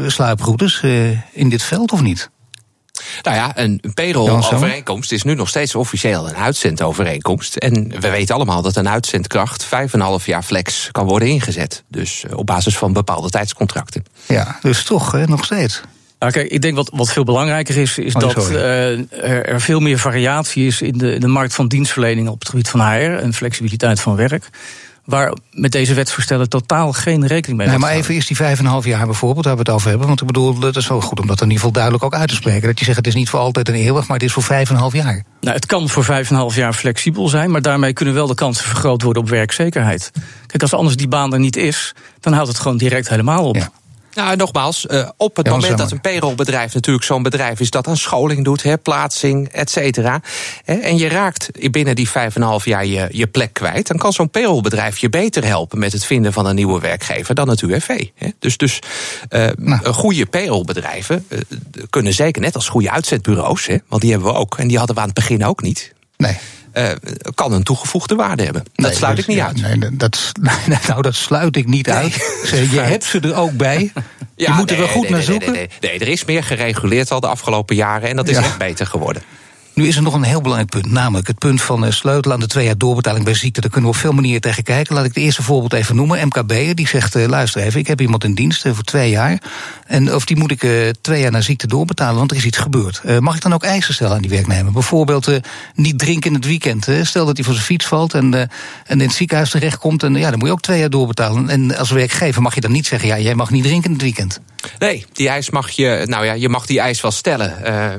sluiproutes 0.07 0.81
in 1.33 1.49
dit 1.49 1.63
veld 1.63 1.93
of 1.93 2.03
niet? 2.03 2.31
Nou 3.23 3.37
ja, 3.37 3.53
een 3.55 3.81
payroll-overeenkomst 3.95 5.13
is 5.13 5.23
nu 5.23 5.35
nog 5.35 5.49
steeds 5.49 5.75
officieel 5.75 6.29
een 6.29 6.37
uitzendovereenkomst. 6.37 7.57
En 7.57 8.01
we 8.01 8.11
weten 8.11 8.35
allemaal 8.35 8.63
dat 8.63 8.77
een 8.77 8.89
uitzendkracht 8.89 9.65
vijf 9.65 9.93
en 9.93 10.01
een 10.01 10.07
half 10.07 10.27
jaar 10.27 10.43
flex 10.43 10.89
kan 10.91 11.07
worden 11.07 11.29
ingezet. 11.29 11.83
Dus 11.89 12.25
op 12.35 12.47
basis 12.47 12.77
van 12.77 12.93
bepaalde 12.93 13.31
tijdscontracten. 13.31 14.05
Ja, 14.27 14.59
dus 14.63 14.85
toch 14.85 15.13
hè, 15.13 15.27
nog 15.27 15.45
steeds. 15.45 15.83
Nou, 16.19 16.33
kijk, 16.33 16.51
ik 16.51 16.63
denk 16.63 16.77
wat, 16.77 16.91
wat 16.93 17.13
veel 17.13 17.25
belangrijker 17.25 17.77
is, 17.77 17.99
is 17.99 18.15
oh, 18.15 18.21
dat 18.21 18.51
uh, 18.51 18.99
er, 18.99 19.47
er, 19.47 19.61
veel 19.61 19.81
meer 19.81 19.99
variatie 19.99 20.67
is 20.67 20.83
in 20.83 20.99
de, 20.99 21.15
in 21.15 21.21
de 21.21 21.27
markt 21.27 21.55
van 21.55 21.69
dienstverlening 21.69 22.29
op 22.29 22.39
het 22.39 22.49
gebied 22.49 22.69
van 22.69 22.81
HR 22.81 22.95
en 22.95 23.35
flexibiliteit 23.35 24.01
van 24.01 24.17
werk 24.17 24.51
waar 25.05 25.33
met 25.51 25.73
deze 25.73 25.95
wetsvoorstellen 25.95 26.49
totaal 26.49 26.93
geen 26.93 27.27
rekening 27.27 27.59
mee 27.59 27.69
nee, 27.69 27.79
Maar 27.79 27.93
even 27.93 28.15
is 28.15 28.27
die 28.27 28.37
vijf 28.37 28.59
en 28.59 28.65
een 28.65 28.71
half 28.71 28.85
jaar 28.85 29.07
bijvoorbeeld, 29.07 29.45
waar 29.45 29.55
we 29.55 29.61
het 29.61 29.71
over 29.71 29.89
hebben. 29.89 30.07
Want 30.07 30.21
ik 30.21 30.27
bedoel, 30.27 30.59
dat 30.59 30.77
is 30.77 30.89
wel 30.89 31.01
goed 31.01 31.21
om 31.21 31.27
dat 31.27 31.37
in 31.37 31.43
ieder 31.43 31.57
geval 31.57 31.73
duidelijk 31.73 32.05
ook 32.05 32.15
uit 32.15 32.29
te 32.29 32.35
spreken. 32.35 32.69
Dat 32.69 32.79
je 32.79 32.85
zegt, 32.85 32.97
het 32.97 33.07
is 33.07 33.15
niet 33.15 33.29
voor 33.29 33.41
altijd 33.41 33.69
en 33.69 33.75
eeuwig, 33.75 34.07
maar 34.07 34.17
het 34.17 34.27
is 34.27 34.33
voor 34.33 34.43
vijf 34.43 34.69
en 34.69 34.75
een 34.75 34.81
half 34.81 34.93
jaar. 34.93 35.25
Nou, 35.41 35.57
het 35.57 35.67
kan 35.67 35.89
voor 35.89 36.05
vijf 36.05 36.29
en 36.29 36.35
een 36.35 36.41
half 36.41 36.57
jaar 36.57 36.73
flexibel 36.73 37.29
zijn, 37.29 37.51
maar 37.51 37.63
daarmee 37.63 37.93
kunnen 37.93 38.15
wel 38.15 38.27
de 38.27 38.35
kansen 38.35 38.65
vergroot 38.65 39.03
worden 39.03 39.23
op 39.23 39.29
werkzekerheid. 39.29 40.11
Kijk, 40.47 40.63
als 40.63 40.75
anders 40.75 40.97
die 40.97 41.09
baan 41.09 41.33
er 41.33 41.39
niet 41.39 41.57
is, 41.57 41.95
dan 42.21 42.33
houdt 42.33 42.49
het 42.49 42.59
gewoon 42.59 42.77
direct 42.77 43.09
helemaal 43.09 43.49
op. 43.49 43.57
Ja. 43.57 43.71
Nou, 44.15 44.37
nogmaals, 44.37 44.87
uh, 44.91 45.09
op 45.17 45.37
het 45.37 45.47
ja, 45.47 45.53
moment 45.53 45.79
dat 45.79 45.91
een 45.91 46.01
payrollbedrijf 46.01 46.75
natuurlijk 46.75 47.05
zo'n 47.05 47.23
bedrijf 47.23 47.61
is 47.61 47.71
dat 47.71 47.87
een 47.87 47.97
scholing 47.97 48.45
doet, 48.45 48.63
hè, 48.63 48.79
plaatsing, 48.79 49.49
et 49.49 49.71
cetera. 49.71 50.21
En 50.65 50.99
je 50.99 51.09
raakt 51.09 51.71
binnen 51.71 51.95
die 51.95 52.09
vijf 52.09 52.35
en 52.35 52.43
een 52.43 52.49
half 52.49 52.65
jaar 52.65 52.87
je, 52.87 53.09
je 53.11 53.27
plek 53.27 53.53
kwijt, 53.53 53.87
dan 53.87 53.97
kan 53.97 54.13
zo'n 54.13 54.31
payrollbedrijf 54.31 54.99
je 54.99 55.09
beter 55.09 55.45
helpen 55.45 55.79
met 55.79 55.93
het 55.93 56.05
vinden 56.05 56.33
van 56.33 56.47
een 56.47 56.55
nieuwe 56.55 56.81
werkgever 56.81 57.35
dan 57.35 57.49
het 57.49 57.61
UWV. 57.61 58.07
Hè. 58.15 58.29
Dus, 58.39 58.57
dus 58.57 58.79
uh, 59.31 59.49
nou. 59.57 59.85
goede 59.87 60.27
payrollbedrijven 60.27 61.27
uh, 61.29 61.39
kunnen 61.91 62.13
zeker 62.13 62.43
net 62.43 62.55
als 62.55 62.69
goede 62.69 62.91
uitzetbureaus, 62.91 63.67
hè, 63.67 63.77
want 63.89 64.03
die 64.03 64.11
hebben 64.11 64.33
we 64.33 64.39
ook 64.39 64.59
en 64.59 64.69
die 64.69 64.79
hadden 64.79 64.95
we 64.95 65.01
aan 65.01 65.09
het 65.09 65.17
begin 65.17 65.45
ook 65.45 65.63
niet. 65.63 65.93
Nee. 66.17 66.37
Uh, 66.75 66.91
kan 67.35 67.53
een 67.53 67.63
toegevoegde 67.63 68.15
waarde 68.15 68.43
hebben. 68.43 68.65
Dat 68.75 68.95
sluit 68.95 69.17
dus, 69.17 69.25
ik 69.25 69.31
niet 69.31 69.41
uit. 69.41 69.61
Nee, 69.61 69.97
dat, 69.97 70.33
nou, 70.89 71.03
dat 71.03 71.15
sluit 71.15 71.57
ik 71.57 71.67
niet 71.67 71.87
nee. 71.87 71.97
uit. 71.97 72.15
Je 72.71 72.81
hebt 72.81 73.05
ze 73.05 73.21
er 73.21 73.35
ook 73.35 73.53
bij. 73.53 73.93
Ja, 74.37 74.51
je 74.51 74.57
moet 74.57 74.71
er 74.71 74.79
wel 74.79 74.87
goed 74.87 75.09
naar 75.09 75.23
zoeken. 75.23 75.53
Nee, 75.53 75.69
er 75.81 76.09
is 76.09 76.25
meer 76.25 76.45
gereguleerd 76.45 77.11
al 77.11 77.21
de 77.21 77.27
afgelopen 77.27 77.77
jaren 77.77 78.09
en 78.09 78.17
dat 78.17 78.29
is 78.29 78.37
ja. 78.37 78.43
echt 78.43 78.59
beter 78.59 78.87
geworden. 78.87 79.23
Nu 79.75 79.87
is 79.87 79.97
er 79.97 80.03
nog 80.03 80.15
een 80.15 80.23
heel 80.23 80.41
belangrijk 80.41 80.71
punt, 80.71 80.91
namelijk 80.91 81.27
het 81.27 81.39
punt 81.39 81.63
van 81.63 81.93
sleutelen 81.93 82.37
aan 82.37 82.43
de 82.43 82.47
twee 82.47 82.65
jaar 82.65 82.79
doorbetaling 82.79 83.25
bij 83.25 83.35
ziekte. 83.35 83.61
Daar 83.61 83.71
kunnen 83.71 83.91
we 83.91 83.97
op 83.97 84.03
veel 84.03 84.13
manieren 84.13 84.41
tegen 84.41 84.63
kijken. 84.63 84.95
Laat 84.95 85.05
ik 85.05 85.15
het 85.15 85.23
eerste 85.23 85.43
voorbeeld 85.43 85.73
even 85.73 85.97
noemen. 85.97 86.27
MKB'er 86.27 86.75
die 86.75 86.89
zegt: 86.89 87.17
uh, 87.17 87.27
luister 87.27 87.63
even, 87.63 87.81
ik 87.81 87.87
heb 87.87 88.01
iemand 88.01 88.25
in 88.25 88.35
dienst 88.35 88.65
uh, 88.65 88.75
voor 88.75 88.85
twee 88.85 89.11
jaar. 89.11 89.43
En 89.87 90.15
of 90.15 90.25
die 90.25 90.37
moet 90.37 90.51
ik 90.51 90.93
twee 91.01 91.21
jaar 91.21 91.31
naar 91.31 91.43
ziekte 91.43 91.67
doorbetalen, 91.67 92.19
want 92.19 92.31
er 92.31 92.37
is 92.37 92.45
iets 92.45 92.59
gebeurd. 92.59 93.21
mag 93.21 93.35
ik 93.35 93.43
dan 93.43 93.55
ook 93.55 93.63
eisen 93.63 93.95
stellen 93.95 94.15
aan 94.15 94.23
die 94.23 94.31
werknemer? 94.31 94.73
Bijvoorbeeld 94.73 95.41
niet 95.75 95.99
drinken 95.99 96.31
in 96.31 96.37
het 96.37 96.47
weekend. 96.47 96.89
stel 97.03 97.27
dat 97.27 97.37
hij 97.37 97.45
voor 97.45 97.55
zijn 97.55 97.67
fiets 97.67 97.87
valt 97.87 98.15
en, 98.15 98.35
en 98.35 98.49
in 98.87 99.01
het 99.01 99.13
ziekenhuis 99.13 99.51
terechtkomt. 99.51 100.03
En 100.03 100.15
ja, 100.15 100.31
dan 100.31 100.39
moet 100.39 100.49
je 100.49 100.55
ook 100.55 100.61
twee 100.61 100.79
jaar 100.79 100.91
doorbetalen. 100.91 101.49
En 101.49 101.77
als 101.77 101.91
werkgever 101.91 102.43
mag 102.43 102.55
je 102.55 102.61
dan 102.61 102.73
niet 102.73 102.87
zeggen: 102.87 103.09
ja, 103.09 103.19
jij 103.19 103.35
mag 103.35 103.51
niet 103.51 103.65
drinken 103.65 103.87
in 103.87 103.93
het 103.93 104.03
weekend. 104.03 104.41
Nee, 104.79 105.07
die 105.13 105.29
eis 105.29 105.51
mag 105.51 105.71
je, 105.71 106.03
nou 106.07 106.25
ja, 106.25 106.33
je 106.33 106.49
mag 106.49 106.67
die 106.67 106.81
eis 106.81 107.01
wel 107.01 107.11
stellen. 107.11 107.53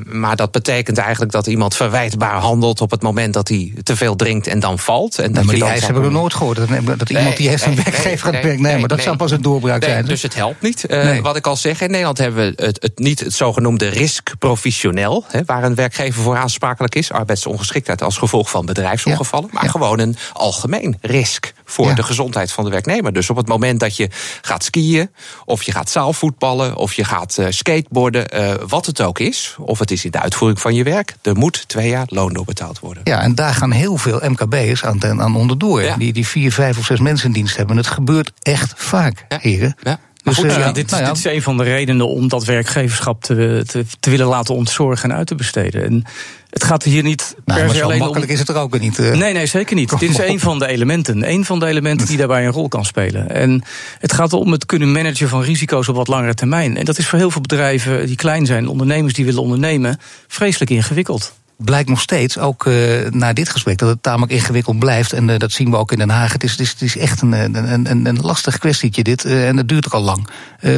maar 0.05 0.35
dat 0.35 0.51
betekent 0.51 0.97
eigenlijk 0.97 1.31
dat 1.31 1.47
iemand 1.47 1.75
verwijtbaar 1.75 2.39
handelt 2.39 2.81
op 2.81 2.91
het 2.91 3.01
moment 3.01 3.33
dat 3.33 3.47
hij 3.47 3.73
te 3.83 3.95
veel 3.95 4.15
drinkt 4.15 4.47
en 4.47 4.59
dan 4.59 4.79
valt. 4.79 5.19
En 5.19 5.33
dat 5.33 5.43
maar 5.43 5.53
je 5.53 5.59
die 5.59 5.69
eisen 5.69 5.85
hebben 5.85 6.03
we 6.03 6.17
nooit 6.17 6.33
gehoord. 6.33 6.57
Dat, 6.57 6.67
dat 6.97 7.09
iemand 7.09 7.27
nee, 7.27 7.37
die 7.37 7.49
heeft 7.49 7.65
een 7.65 7.75
werkgever 7.75 8.33
gaat 8.33 8.43
werk 8.43 8.59
nemen. 8.59 8.89
dat 8.89 9.01
zou 9.01 9.15
pas 9.15 9.31
een 9.31 9.41
doorbraak 9.41 9.83
zijn. 9.83 10.05
Dus 10.05 10.21
het 10.21 10.35
helpt 10.35 10.61
niet. 10.61 10.85
Uh, 10.87 11.19
wat 11.19 11.35
ik 11.35 11.47
al 11.47 11.55
zeg, 11.55 11.81
in 11.81 11.89
Nederland 11.89 12.17
hebben 12.17 12.55
we 12.55 12.63
het, 12.63 12.81
het 12.81 12.99
niet 12.99 13.19
het 13.19 13.33
zogenoemde 13.33 13.87
risk 13.87 14.33
professioneel. 14.39 15.25
Hè, 15.27 15.41
waar 15.45 15.63
een 15.63 15.75
werkgever 15.75 16.23
voor 16.23 16.37
aansprakelijk 16.37 16.95
is. 16.95 17.11
Arbeidsongeschiktheid 17.11 18.01
als 18.01 18.17
gevolg 18.17 18.49
van 18.49 18.65
bedrijfsongevallen. 18.65 19.47
Ja, 19.47 19.53
maar 19.53 19.63
ja. 19.63 19.69
gewoon 19.69 19.99
een 19.99 20.17
algemeen 20.33 20.97
risk 21.01 21.53
voor 21.65 21.87
ja. 21.87 21.93
de 21.93 22.03
gezondheid 22.03 22.51
van 22.51 22.63
de 22.63 22.69
werknemer. 22.69 23.13
Dus 23.13 23.29
op 23.29 23.35
het 23.35 23.47
moment 23.47 23.79
dat 23.79 23.97
je 23.97 24.09
gaat 24.41 24.63
skiën, 24.63 25.09
of 25.45 25.63
je 25.63 25.71
gaat 25.71 25.89
zaalvoetballen, 25.89 26.75
of 26.75 26.93
je 26.93 27.03
gaat 27.03 27.37
uh, 27.39 27.45
skateboarden, 27.49 28.35
uh, 28.35 28.53
wat 28.67 28.85
het 28.85 29.01
ook 29.01 29.19
is, 29.19 29.55
of 29.59 29.79
het 29.79 29.91
is 29.91 30.05
in 30.05 30.11
de 30.11 30.19
uitvoering 30.19 30.61
van 30.61 30.75
je 30.75 30.83
werk, 30.83 31.15
er 31.21 31.37
moet 31.37 31.67
twee 31.67 31.89
jaar 31.89 32.05
loon 32.09 32.33
doorbetaald 32.33 32.79
worden. 32.79 33.01
Ja, 33.05 33.21
en 33.21 33.35
daar 33.35 33.53
gaan 33.53 33.71
heel 33.71 33.97
veel 33.97 34.19
MKB'ers 34.23 34.85
aan, 34.85 35.21
aan 35.21 35.35
onderdoor. 35.35 35.83
Ja. 35.83 35.97
Die, 35.97 36.13
die 36.13 36.27
vier, 36.27 36.51
vijf 36.51 36.77
of 36.77 36.85
zes 36.85 36.99
mensen 36.99 37.27
in 37.27 37.33
dienst 37.33 37.57
hebben. 37.57 37.77
Het 37.77 37.87
gebeurt 37.87 38.31
echt 38.41 38.73
vaak, 38.75 39.25
ja. 39.29 39.37
heren. 39.41 39.75
Ja. 39.83 39.99
Dus, 40.25 40.35
goed, 40.35 40.45
uh, 40.45 40.73
dit, 40.73 40.89
nou 40.89 41.03
ja. 41.03 41.07
dit, 41.07 41.17
is 41.17 41.25
een 41.25 41.41
van 41.41 41.57
de 41.57 41.63
redenen 41.63 42.07
om 42.07 42.27
dat 42.27 42.45
werkgeverschap 42.45 43.23
te, 43.23 43.63
te, 43.67 43.85
te 43.99 44.09
willen 44.09 44.27
laten 44.27 44.55
ontzorgen 44.55 45.09
en 45.09 45.15
uit 45.15 45.27
te 45.27 45.35
besteden. 45.35 45.83
En 45.83 46.03
het 46.49 46.63
gaat 46.63 46.83
hier 46.83 47.03
niet 47.03 47.35
nou, 47.45 47.59
per 47.59 47.75
se 47.75 47.83
alleen 47.83 47.99
makkelijk 47.99 48.27
om... 48.27 48.33
is 48.33 48.39
het 48.39 48.49
er 48.49 48.55
ook 48.55 48.79
niet. 48.79 48.97
Uh... 48.97 49.11
Nee, 49.11 49.33
nee, 49.33 49.45
zeker 49.45 49.75
niet. 49.75 49.99
Dit 49.99 50.09
is 50.09 50.17
een 50.17 50.39
van 50.39 50.59
de 50.59 50.67
elementen. 50.67 51.29
Een 51.29 51.45
van 51.45 51.59
de 51.59 51.65
elementen 51.65 52.07
die 52.07 52.17
daarbij 52.17 52.45
een 52.45 52.51
rol 52.51 52.67
kan 52.67 52.85
spelen. 52.85 53.29
En 53.29 53.63
het 53.99 54.13
gaat 54.13 54.33
om 54.33 54.51
het 54.51 54.65
kunnen 54.65 54.91
managen 54.91 55.29
van 55.29 55.41
risico's 55.41 55.87
op 55.87 55.95
wat 55.95 56.07
langere 56.07 56.33
termijn. 56.33 56.77
En 56.77 56.85
dat 56.85 56.97
is 56.97 57.07
voor 57.07 57.19
heel 57.19 57.31
veel 57.31 57.41
bedrijven 57.41 58.05
die 58.05 58.15
klein 58.15 58.45
zijn, 58.45 58.67
ondernemers 58.67 59.13
die 59.13 59.25
willen 59.25 59.41
ondernemen, 59.41 59.99
vreselijk 60.27 60.71
ingewikkeld 60.71 61.33
blijkt 61.57 61.89
nog 61.89 62.01
steeds, 62.01 62.37
ook 62.37 62.65
uh, 62.65 63.09
na 63.09 63.33
dit 63.33 63.49
gesprek, 63.49 63.77
dat 63.77 63.89
het 63.89 64.03
tamelijk 64.03 64.31
ingewikkeld 64.31 64.79
blijft. 64.79 65.13
En 65.13 65.27
uh, 65.27 65.37
dat 65.37 65.51
zien 65.51 65.71
we 65.71 65.77
ook 65.77 65.91
in 65.91 65.97
Den 65.97 66.09
Haag. 66.09 66.33
Het 66.33 66.43
is, 66.43 66.51
het 66.51 66.59
is, 66.59 66.69
het 66.69 66.81
is 66.81 66.97
echt 66.97 67.21
een, 67.21 67.31
een, 67.31 67.91
een, 67.91 68.05
een 68.05 68.19
lastig 68.21 68.57
kwestietje, 68.57 69.03
dit. 69.03 69.25
Uh, 69.25 69.47
en 69.47 69.57
het 69.57 69.67
duurt 69.67 69.85
ook 69.85 69.93
al 69.93 70.01
lang. 70.01 70.27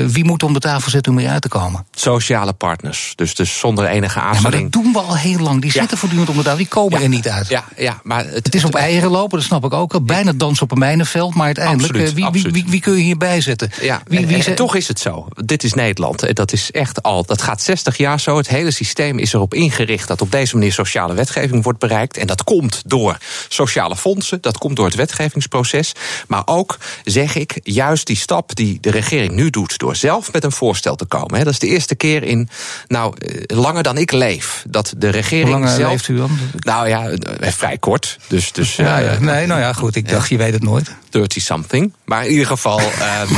wie 0.08 0.26
moet 0.26 0.44
om 0.44 0.54
de 0.54 0.60
tafel 0.60 0.92
zitten 0.92 1.12
om 1.12 1.20
eruit 1.20 1.42
te 1.42 1.48
komen? 1.48 1.86
Sociale 1.92 2.54
partners. 2.54 3.14
Dus, 3.16 3.36
dus 3.36 3.60
zonder 3.60 3.86
enige 3.86 4.20
aarzeling. 4.20 4.54
Ja, 4.54 4.60
maar 4.60 4.70
dat 4.70 4.84
doen 4.84 4.94
we 4.94 5.00
al 5.00 5.18
heel 5.18 5.40
lang. 5.40 5.62
Die 5.62 5.72
zitten 5.72 5.98
voortdurend 5.98 6.30
om 6.30 6.38
de 6.38 6.44
tafel. 6.44 6.58
Die 6.58 6.68
komen 6.68 6.98
ja. 6.98 7.04
er 7.04 7.10
niet 7.10 7.30
uit. 7.30 7.48
Ja, 7.48 7.64
ja, 7.78 8.00
maar 8.04 8.26
het, 8.26 8.46
het 8.46 8.56
is 8.56 8.64
op 8.64 8.76
eieren 8.76 9.10
lopen, 9.10 9.38
dat 9.38 9.48
snap 9.48 9.66
ik 9.66 9.74
ook. 9.74 10.06
Bijna 10.06 10.32
dansen 10.36 10.64
op 10.64 10.72
een 10.72 10.80
mijnenveld. 10.80 11.36
Maar 11.36 11.46
uiteindelijk, 11.46 11.94
absoluut, 11.94 12.14
wie, 12.14 12.26
absoluut. 12.26 12.54
Wie, 12.54 12.64
wie, 12.64 12.72
wie, 12.72 12.82
kun 12.82 12.94
je 12.94 13.04
hierbij 13.04 13.42
zetten? 13.42 13.70
Ja, 13.82 14.02
wie, 14.06 14.28
en, 14.28 14.46
en 14.46 14.56
toch 14.56 14.76
is 14.76 14.88
het 14.88 15.00
zo. 15.00 15.28
Dit 15.46 15.64
is 15.64 15.74
Nederland. 15.74 16.36
Dat 16.36 16.54
is 16.54 16.72
echt 16.72 17.04
al. 17.04 17.26
Dat 17.26 17.42
gaat 17.42 17.62
60 17.62 17.98
jaar 17.98 18.20
zo. 18.20 18.38
Het 18.38 18.48
hele 18.48 18.72
systeem 18.72 19.20
is 19.20 19.34
erop 19.34 19.54
ingericht 19.54 20.08
dat 20.08 20.22
op 20.22 20.32
deze 20.32 20.56
manier 20.56 20.67
sociale 20.72 21.14
wetgeving 21.14 21.64
wordt 21.64 21.80
bereikt. 21.80 22.18
En 22.18 22.28
dat 22.28 22.44
komt 22.44 22.82
door 22.86 23.18
sociale 23.48 23.96
fondsen, 23.96 24.42
dat 24.42 24.58
komt 24.58 24.76
door 24.76 24.86
het 24.86 24.96
wetgevingsproces. 24.96 25.92
Maar 26.28 26.42
ook, 26.46 26.78
zeg 27.04 27.36
ik, 27.36 27.60
juist 27.64 28.08
die 28.08 28.16
stap 28.16 28.56
die 28.56 28.78
de 28.82 28.92
regering 28.92 29.32
nu 29.32 29.50
doet... 29.50 29.78
door 29.78 29.96
zelf 29.96 30.34
met 30.34 30.44
een 30.44 30.52
voorstel 30.52 30.96
te 30.96 31.06
komen. 31.06 31.44
Dat 31.44 31.54
is 31.54 31.60
de 31.60 31.68
eerste 31.68 31.96
keer 31.96 32.24
in, 32.24 32.50
nou, 32.88 33.14
langer 33.46 33.84
dan 33.84 33.98
ik 33.98 34.12
leef... 34.12 34.66
dat 34.70 34.94
de 34.98 35.10
regering 35.10 35.50
Hoe 35.50 35.60
lang 35.60 35.70
zelf... 35.70 35.92
leeft 35.92 36.08
u 36.08 36.18
dan? 36.18 36.38
Nou 36.60 36.88
ja, 36.88 37.12
vrij 37.40 37.78
kort. 37.78 38.18
Dus, 38.28 38.52
dus, 38.52 38.76
ja, 38.76 38.98
ja. 38.98 39.20
Nee, 39.20 39.46
nou 39.46 39.60
ja, 39.60 39.74
goed, 39.74 39.96
ik 39.96 40.10
dacht, 40.10 40.30
je 40.30 40.38
weet 40.38 40.54
het 40.54 40.64
nooit. 40.64 40.96
30 41.10 41.44
something. 41.44 41.94
Maar 42.06 42.26
in 42.26 42.32
ieder 42.32 42.48
geval... 42.48 42.80
um, 42.80 43.38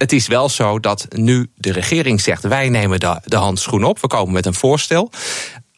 het 0.00 0.12
is 0.12 0.26
wel 0.26 0.48
zo 0.48 0.78
dat 0.78 1.06
nu 1.10 1.50
de 1.54 1.72
regering 1.72 2.20
zegt: 2.20 2.42
wij 2.42 2.68
nemen 2.68 3.00
de, 3.00 3.20
de 3.24 3.36
handschoen 3.36 3.84
op, 3.84 4.00
we 4.00 4.06
komen 4.06 4.32
met 4.32 4.46
een 4.46 4.54
voorstel 4.54 5.10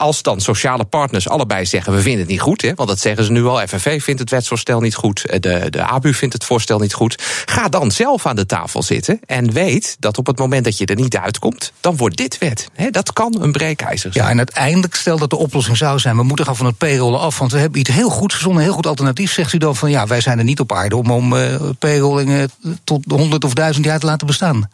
als 0.02 0.22
dan 0.22 0.40
sociale 0.40 0.84
partners 0.84 1.28
allebei 1.28 1.66
zeggen: 1.66 1.92
we 1.92 2.00
vinden 2.00 2.20
het 2.20 2.28
niet 2.28 2.40
goed, 2.40 2.62
hè, 2.62 2.74
want 2.74 2.88
dat 2.88 2.98
zeggen 2.98 3.24
ze 3.24 3.32
nu 3.32 3.44
al. 3.44 3.66
FNV 3.66 4.02
vindt 4.02 4.20
het 4.20 4.30
wetsvoorstel 4.30 4.80
niet 4.80 4.94
goed, 4.94 5.24
eh, 5.24 5.40
de, 5.40 5.66
de 5.70 5.82
ABU 5.82 6.14
vindt 6.14 6.34
het 6.34 6.44
voorstel 6.44 6.78
niet 6.78 6.94
goed. 6.94 7.22
Ga 7.44 7.68
dan 7.68 7.90
zelf 7.90 8.26
aan 8.26 8.36
de 8.36 8.46
tafel 8.46 8.82
zitten 8.82 9.20
en 9.26 9.52
weet 9.52 9.96
dat 9.98 10.18
op 10.18 10.26
het 10.26 10.38
moment 10.38 10.64
dat 10.64 10.78
je 10.78 10.86
er 10.86 10.96
niet 10.96 11.16
uitkomt, 11.16 11.72
dan 11.80 11.96
wordt 11.96 12.16
dit 12.16 12.38
wet. 12.38 12.68
Hè, 12.72 12.90
dat 12.90 13.12
kan 13.12 13.36
een 13.40 13.52
breekijzer 13.52 14.12
zijn. 14.12 14.24
Ja, 14.24 14.30
en 14.30 14.38
uiteindelijk, 14.38 14.94
stel 14.94 15.18
dat 15.18 15.30
de 15.30 15.36
oplossing 15.36 15.76
zou 15.76 15.98
zijn: 15.98 16.16
we 16.16 16.22
moeten 16.22 16.44
gaan 16.44 16.56
van 16.56 16.66
het 16.66 16.78
payrollen 16.78 17.20
af, 17.20 17.38
want 17.38 17.52
we 17.52 17.58
hebben 17.58 17.80
iets 17.80 17.90
heel 17.90 18.10
goed 18.10 18.32
verzonnen, 18.32 18.62
heel 18.62 18.72
goed 18.72 18.86
alternatief. 18.86 19.32
Zegt 19.32 19.52
u 19.52 19.58
dan 19.58 19.76
van 19.76 19.90
ja, 19.90 20.06
wij 20.06 20.20
zijn 20.20 20.38
er 20.38 20.44
niet 20.44 20.60
op 20.60 20.72
aarde 20.72 20.96
om, 20.96 21.10
om 21.10 21.32
uh, 21.32 22.42
tot 22.84 23.04
honderd 23.08 23.44
of 23.44 23.54
duizend 23.54 23.84
jaar 23.84 23.98
te 23.98 24.06
laten 24.06 24.26
bestaan? 24.26 24.68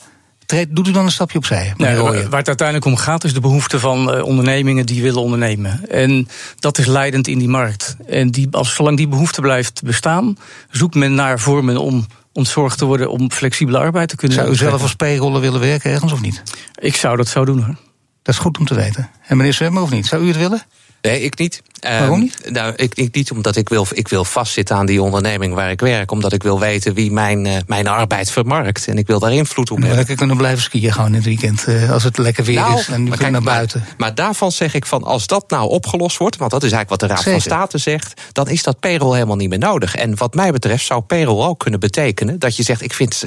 Doet 0.68 0.88
u 0.88 0.90
dan 0.90 1.04
een 1.04 1.10
stapje 1.10 1.38
opzij? 1.38 1.74
Nee, 1.76 1.96
waar 1.96 2.38
het 2.38 2.48
uiteindelijk 2.48 2.84
om 2.84 2.96
gaat 2.96 3.24
is 3.24 3.34
de 3.34 3.40
behoefte 3.40 3.80
van 3.80 4.16
uh, 4.16 4.24
ondernemingen 4.24 4.86
die 4.86 5.02
willen 5.02 5.22
ondernemen. 5.22 5.90
En 5.90 6.28
dat 6.58 6.78
is 6.78 6.86
leidend 6.86 7.28
in 7.28 7.38
die 7.38 7.48
markt. 7.48 7.96
En 8.06 8.30
die, 8.30 8.48
als, 8.50 8.74
zolang 8.74 8.96
die 8.96 9.08
behoefte 9.08 9.40
blijft 9.40 9.82
bestaan, 9.82 10.36
zoekt 10.70 10.94
men 10.94 11.14
naar 11.14 11.40
vormen 11.40 11.76
om 11.76 12.06
ontzorgd 12.32 12.78
te 12.78 12.84
worden 12.84 13.10
om 13.10 13.30
flexibele 13.30 13.78
arbeid 13.78 14.08
te 14.08 14.16
kunnen 14.16 14.36
Zou 14.36 14.50
u 14.50 14.56
zelf 14.56 14.82
als 14.82 14.94
p-rollen 14.94 15.40
willen 15.40 15.60
werken 15.60 15.90
ergens 15.90 16.12
of 16.12 16.20
niet? 16.20 16.42
Ik 16.74 16.96
zou 16.96 17.16
dat 17.16 17.28
zo 17.28 17.44
doen 17.44 17.62
hoor. 17.62 17.76
Dat 18.22 18.34
is 18.34 18.40
goed 18.40 18.58
om 18.58 18.64
te 18.64 18.74
weten. 18.74 19.10
En 19.26 19.36
meneer 19.36 19.54
Zwemmer 19.54 19.82
of 19.82 19.90
niet? 19.90 20.06
Zou 20.06 20.22
u 20.22 20.26
het 20.26 20.36
willen? 20.36 20.62
Nee, 21.02 21.22
ik 21.22 21.38
niet. 21.38 21.62
Waarom 21.80 22.10
ehm, 22.10 22.20
niet? 22.20 22.50
nou, 22.50 22.72
ik, 22.76 22.94
ik, 22.94 23.14
niet 23.14 23.30
omdat 23.30 23.56
ik 23.56 23.68
wil, 23.68 23.86
ik 23.92 24.08
wil 24.08 24.24
vastzitten 24.24 24.76
aan 24.76 24.86
die 24.86 25.02
onderneming 25.02 25.54
waar 25.54 25.70
ik 25.70 25.80
werk. 25.80 26.10
Omdat 26.10 26.32
ik 26.32 26.42
wil 26.42 26.60
weten 26.60 26.94
wie 26.94 27.12
mijn, 27.12 27.44
uh, 27.44 27.56
mijn 27.66 27.86
arbeid 27.86 28.30
vermarkt. 28.30 28.86
En 28.86 28.98
ik 28.98 29.06
wil 29.06 29.18
daar 29.18 29.32
invloed 29.32 29.70
op 29.70 29.78
hebben. 29.78 29.96
Lekker 29.96 30.16
kunnen 30.16 30.36
blijven 30.36 30.62
skiën 30.62 30.92
gewoon 30.92 31.08
in 31.08 31.14
het 31.14 31.24
weekend. 31.24 31.64
Uh, 31.68 31.90
als 31.90 32.04
het 32.04 32.18
lekker 32.18 32.44
weer 32.44 32.60
nou, 32.60 32.78
is 32.78 32.88
en 32.88 33.04
we 33.04 33.10
kunnen 33.10 33.32
naar 33.32 33.42
buiten. 33.42 33.80
Maar, 33.80 33.94
maar, 33.96 34.14
daarvan 34.14 34.52
zeg 34.52 34.74
ik 34.74 34.86
van 34.86 35.02
als 35.02 35.26
dat 35.26 35.50
nou 35.50 35.68
opgelost 35.68 36.16
wordt. 36.16 36.36
Want 36.36 36.50
dat 36.50 36.62
is 36.62 36.72
eigenlijk 36.72 37.00
wat 37.00 37.10
de 37.10 37.14
Raad 37.14 37.32
van 37.32 37.40
State 37.40 37.78
zegt. 37.78 38.20
Dan 38.32 38.48
is 38.48 38.62
dat 38.62 38.80
payroll 38.80 39.14
helemaal 39.14 39.36
niet 39.36 39.48
meer 39.48 39.58
nodig. 39.58 39.94
En 39.94 40.16
wat 40.16 40.34
mij 40.34 40.52
betreft 40.52 40.84
zou 40.84 41.00
payroll 41.00 41.46
ook 41.46 41.58
kunnen 41.58 41.80
betekenen. 41.80 42.38
Dat 42.38 42.56
je 42.56 42.62
zegt 42.62 42.82
ik 42.82 42.94
vind 42.94 43.24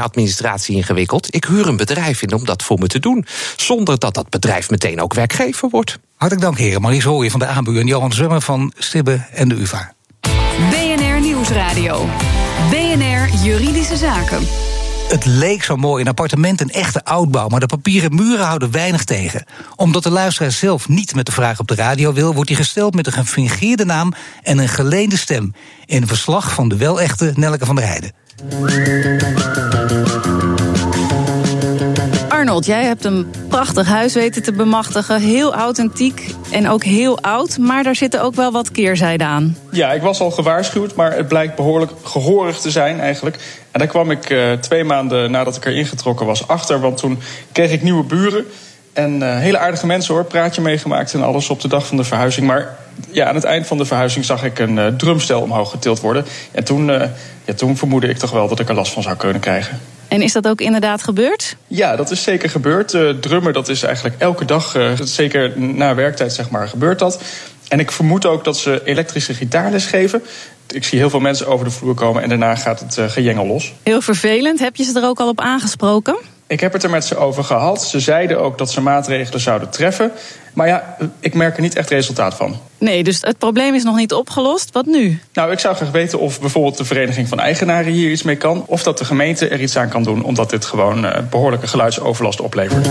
administratie 0.00 0.76
ingewikkeld. 0.76 1.34
Ik 1.34 1.44
huur 1.44 1.68
een 1.68 1.76
bedrijf 1.76 2.22
in 2.22 2.32
om 2.32 2.44
dat 2.44 2.62
voor 2.62 2.78
me 2.78 2.86
te 2.86 2.98
doen. 2.98 3.26
Zonder 3.56 3.98
dat 3.98 4.14
dat 4.14 4.30
bedrijf 4.30 4.70
meteen 4.70 5.00
ook 5.00 5.14
werkgever 5.14 5.68
wordt. 5.68 5.98
Hartelijk 6.16 6.46
dank, 6.46 6.58
heren. 6.58 6.80
Maries 6.80 7.04
Hooijen 7.04 7.30
van 7.30 7.40
de 7.40 7.46
ABU 7.46 7.80
en 7.80 7.86
Johan 7.86 8.12
Zwemmer 8.12 8.40
van 8.40 8.72
Stibbe 8.76 9.26
en 9.32 9.48
de 9.48 9.54
UvA. 9.54 9.92
BNR 10.70 11.20
Nieuwsradio. 11.20 12.08
BNR 12.70 13.44
Juridische 13.44 13.96
Zaken. 13.96 14.46
Het 15.08 15.24
leek 15.24 15.64
zo 15.64 15.76
mooi, 15.76 16.02
een 16.02 16.08
appartement 16.08 16.60
een 16.60 16.70
echte 16.70 17.04
oudbouw, 17.04 17.48
maar 17.48 17.60
de 17.60 17.66
papieren 17.66 18.14
muren 18.14 18.46
houden 18.46 18.70
weinig 18.70 19.04
tegen. 19.04 19.44
Omdat 19.74 20.02
de 20.02 20.10
luisteraar 20.10 20.52
zelf 20.52 20.88
niet 20.88 21.14
met 21.14 21.26
de 21.26 21.32
vraag 21.32 21.58
op 21.58 21.68
de 21.68 21.74
radio 21.74 22.12
wil, 22.12 22.34
wordt 22.34 22.48
hij 22.48 22.58
gesteld 22.58 22.94
met 22.94 23.06
een 23.06 23.12
gefingeerde 23.12 23.84
naam 23.84 24.12
en 24.42 24.58
een 24.58 24.68
geleende 24.68 25.16
stem. 25.16 25.54
In 25.84 26.02
een 26.02 26.08
verslag 26.08 26.52
van 26.52 26.68
de 26.68 26.76
wel 26.76 27.00
echte 27.00 27.32
Nelke 27.34 27.66
van 27.66 27.76
der 27.76 27.86
Heijden. 27.86 28.12
Arnold, 32.56 32.76
jij 32.76 32.88
hebt 32.88 33.04
een 33.04 33.30
prachtig 33.48 33.86
huis 33.86 34.14
weten 34.14 34.42
te 34.42 34.52
bemachtigen. 34.52 35.20
Heel 35.20 35.54
authentiek 35.54 36.34
en 36.50 36.68
ook 36.68 36.84
heel 36.84 37.20
oud. 37.20 37.58
Maar 37.58 37.82
daar 37.82 37.96
zitten 37.96 38.22
ook 38.22 38.34
wel 38.34 38.52
wat 38.52 38.70
keerzijden 38.70 39.26
aan. 39.26 39.56
Ja, 39.70 39.92
ik 39.92 40.02
was 40.02 40.20
al 40.20 40.30
gewaarschuwd, 40.30 40.94
maar 40.94 41.16
het 41.16 41.28
blijkt 41.28 41.56
behoorlijk 41.56 41.92
gehoorig 42.02 42.58
te 42.58 42.70
zijn 42.70 43.00
eigenlijk. 43.00 43.36
En 43.70 43.78
daar 43.78 43.88
kwam 43.88 44.10
ik 44.10 44.30
uh, 44.30 44.52
twee 44.52 44.84
maanden 44.84 45.30
nadat 45.30 45.56
ik 45.56 45.64
er 45.64 45.76
ingetrokken 45.76 46.26
was 46.26 46.48
achter. 46.48 46.80
Want 46.80 46.96
toen 46.96 47.18
kreeg 47.52 47.72
ik 47.72 47.82
nieuwe 47.82 48.04
buren. 48.04 48.46
En 48.92 49.16
uh, 49.16 49.38
hele 49.38 49.58
aardige 49.58 49.86
mensen 49.86 50.14
hoor, 50.14 50.24
praatje 50.24 50.60
meegemaakt 50.60 51.14
en 51.14 51.22
alles 51.22 51.50
op 51.50 51.60
de 51.60 51.68
dag 51.68 51.86
van 51.86 51.96
de 51.96 52.04
verhuizing. 52.04 52.46
Maar 52.46 52.76
ja, 53.10 53.26
aan 53.26 53.34
het 53.34 53.44
eind 53.44 53.66
van 53.66 53.78
de 53.78 53.84
verhuizing 53.84 54.24
zag 54.24 54.44
ik 54.44 54.58
een 54.58 54.76
uh, 54.76 54.86
drumstel 54.86 55.40
omhoog 55.40 55.70
getild 55.70 56.00
worden. 56.00 56.24
En 56.52 56.64
toen, 56.64 56.86
ja, 57.44 57.54
toen 57.56 57.76
vermoedde 57.76 58.08
ik 58.08 58.18
toch 58.18 58.30
wel 58.30 58.48
dat 58.48 58.60
ik 58.60 58.68
er 58.68 58.74
last 58.74 58.92
van 58.92 59.02
zou 59.02 59.16
kunnen 59.16 59.40
krijgen. 59.40 59.80
En 60.08 60.22
is 60.22 60.32
dat 60.32 60.48
ook 60.48 60.60
inderdaad 60.60 61.02
gebeurd? 61.02 61.56
Ja, 61.66 61.96
dat 61.96 62.10
is 62.10 62.22
zeker 62.22 62.50
gebeurd. 62.50 62.94
Uh, 62.94 63.10
drummer, 63.10 63.52
dat 63.52 63.68
is 63.68 63.82
eigenlijk 63.82 64.14
elke 64.18 64.44
dag, 64.44 64.76
uh, 64.76 64.90
zeker 65.02 65.60
na 65.60 65.94
werktijd 65.94 66.32
zeg 66.32 66.50
maar, 66.50 66.68
gebeurt 66.68 66.98
dat. 66.98 67.22
En 67.68 67.80
ik 67.80 67.92
vermoed 67.92 68.26
ook 68.26 68.44
dat 68.44 68.58
ze 68.58 68.80
elektrische 68.84 69.34
gitaarles 69.34 69.84
geven. 69.84 70.22
Ik 70.70 70.84
zie 70.84 70.98
heel 70.98 71.10
veel 71.10 71.20
mensen 71.20 71.46
over 71.46 71.64
de 71.64 71.70
vloer 71.70 71.94
komen 71.94 72.22
en 72.22 72.28
daarna 72.28 72.54
gaat 72.54 72.80
het 72.80 72.96
uh, 72.96 73.08
gejengel 73.08 73.46
los. 73.46 73.74
Heel 73.82 74.00
vervelend. 74.00 74.58
Heb 74.58 74.76
je 74.76 74.84
ze 74.84 75.00
er 75.00 75.06
ook 75.06 75.20
al 75.20 75.28
op 75.28 75.40
aangesproken? 75.40 76.16
Ik 76.48 76.60
heb 76.60 76.72
het 76.72 76.82
er 76.82 76.90
met 76.90 77.04
ze 77.04 77.16
over 77.16 77.44
gehad. 77.44 77.84
Ze 77.84 78.00
zeiden 78.00 78.40
ook 78.40 78.58
dat 78.58 78.70
ze 78.70 78.80
maatregelen 78.80 79.40
zouden 79.40 79.70
treffen. 79.70 80.12
Maar 80.54 80.66
ja, 80.66 80.96
ik 81.20 81.34
merk 81.34 81.56
er 81.56 81.62
niet 81.62 81.76
echt 81.76 81.90
resultaat 81.90 82.34
van. 82.34 82.56
Nee, 82.78 83.04
dus 83.04 83.18
het 83.20 83.38
probleem 83.38 83.74
is 83.74 83.82
nog 83.82 83.96
niet 83.96 84.12
opgelost. 84.12 84.72
Wat 84.72 84.86
nu? 84.86 85.20
Nou, 85.32 85.52
ik 85.52 85.58
zou 85.58 85.74
graag 85.74 85.90
weten 85.90 86.18
of 86.18 86.40
bijvoorbeeld 86.40 86.76
de 86.76 86.84
Vereniging 86.84 87.28
van 87.28 87.40
Eigenaren 87.40 87.92
hier 87.92 88.10
iets 88.10 88.22
mee 88.22 88.36
kan. 88.36 88.64
Of 88.66 88.82
dat 88.82 88.98
de 88.98 89.04
gemeente 89.04 89.48
er 89.48 89.60
iets 89.60 89.76
aan 89.76 89.88
kan 89.88 90.02
doen, 90.02 90.24
omdat 90.24 90.50
dit 90.50 90.64
gewoon 90.64 91.04
uh, 91.04 91.18
behoorlijke 91.30 91.66
geluidsoverlast 91.66 92.40
oplevert. 92.40 92.88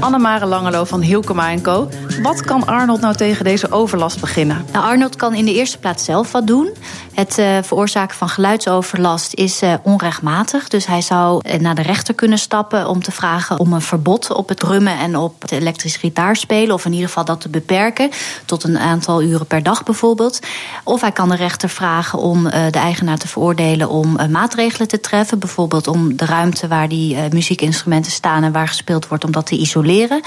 Annemare 0.00 0.46
Langelo 0.46 0.84
van 0.84 1.00
Hilkema 1.00 1.54
Co. 1.62 1.88
Wat 2.22 2.42
kan 2.42 2.66
Arnold 2.66 3.00
nou 3.00 3.14
tegen 3.14 3.44
deze 3.44 3.70
overlast 3.70 4.20
beginnen? 4.20 4.64
Nou, 4.72 4.84
Arnold 4.84 5.16
kan 5.16 5.34
in 5.34 5.44
de 5.44 5.54
eerste 5.54 5.78
plaats 5.78 6.04
zelf 6.04 6.32
wat 6.32 6.46
doen. 6.46 6.70
Het 7.14 7.38
uh, 7.38 7.58
veroorzaken 7.62 8.16
van 8.16 8.28
geluidsoverlast 8.28 9.34
is 9.34 9.62
uh, 9.62 9.74
onrechtmatig. 9.82 10.68
Dus 10.68 10.86
hij 10.86 11.00
zou 11.00 11.42
uh, 11.46 11.54
naar 11.54 11.74
de 11.74 11.82
rechter 11.82 12.14
kunnen 12.14 12.38
stappen 12.38 12.88
om 12.88 13.02
te 13.02 13.12
vragen 13.12 13.58
om 13.58 13.72
een 13.72 13.80
verbod 13.80 14.32
op 14.32 14.48
het 14.48 14.58
drummen 14.58 14.98
en 14.98 15.16
op 15.16 15.42
het 15.42 15.52
elektrisch 15.52 15.96
gitaarspelen. 15.96 16.74
Of 16.74 16.84
in 16.84 16.92
ieder 16.92 17.08
geval 17.08 17.24
dat 17.24 17.40
te 17.40 17.48
beperken 17.48 18.10
tot 18.44 18.64
een 18.64 18.78
aantal 18.78 19.22
uren 19.22 19.46
per 19.46 19.62
dag 19.62 19.82
bijvoorbeeld. 19.82 20.40
Of 20.84 21.00
hij 21.00 21.12
kan 21.12 21.28
de 21.28 21.36
rechter 21.36 21.68
vragen 21.68 22.18
om 22.18 22.44
de 22.44 22.78
eigenaar 22.78 23.18
te 23.18 23.28
veroordelen 23.28 23.88
om 23.88 24.18
maatregelen 24.30 24.88
te 24.88 25.00
treffen. 25.00 25.38
Bijvoorbeeld 25.38 25.86
om 25.86 26.16
de 26.16 26.24
ruimte 26.24 26.68
waar 26.68 26.88
die 26.88 27.16
muziekinstrumenten 27.30 28.12
staan 28.12 28.42
en 28.42 28.52
waar 28.52 28.68
gespeeld 28.68 29.08
wordt, 29.08 29.24
om 29.24 29.32
dat 29.32 29.46
te 29.46 29.56
isoleren. 29.56 30.22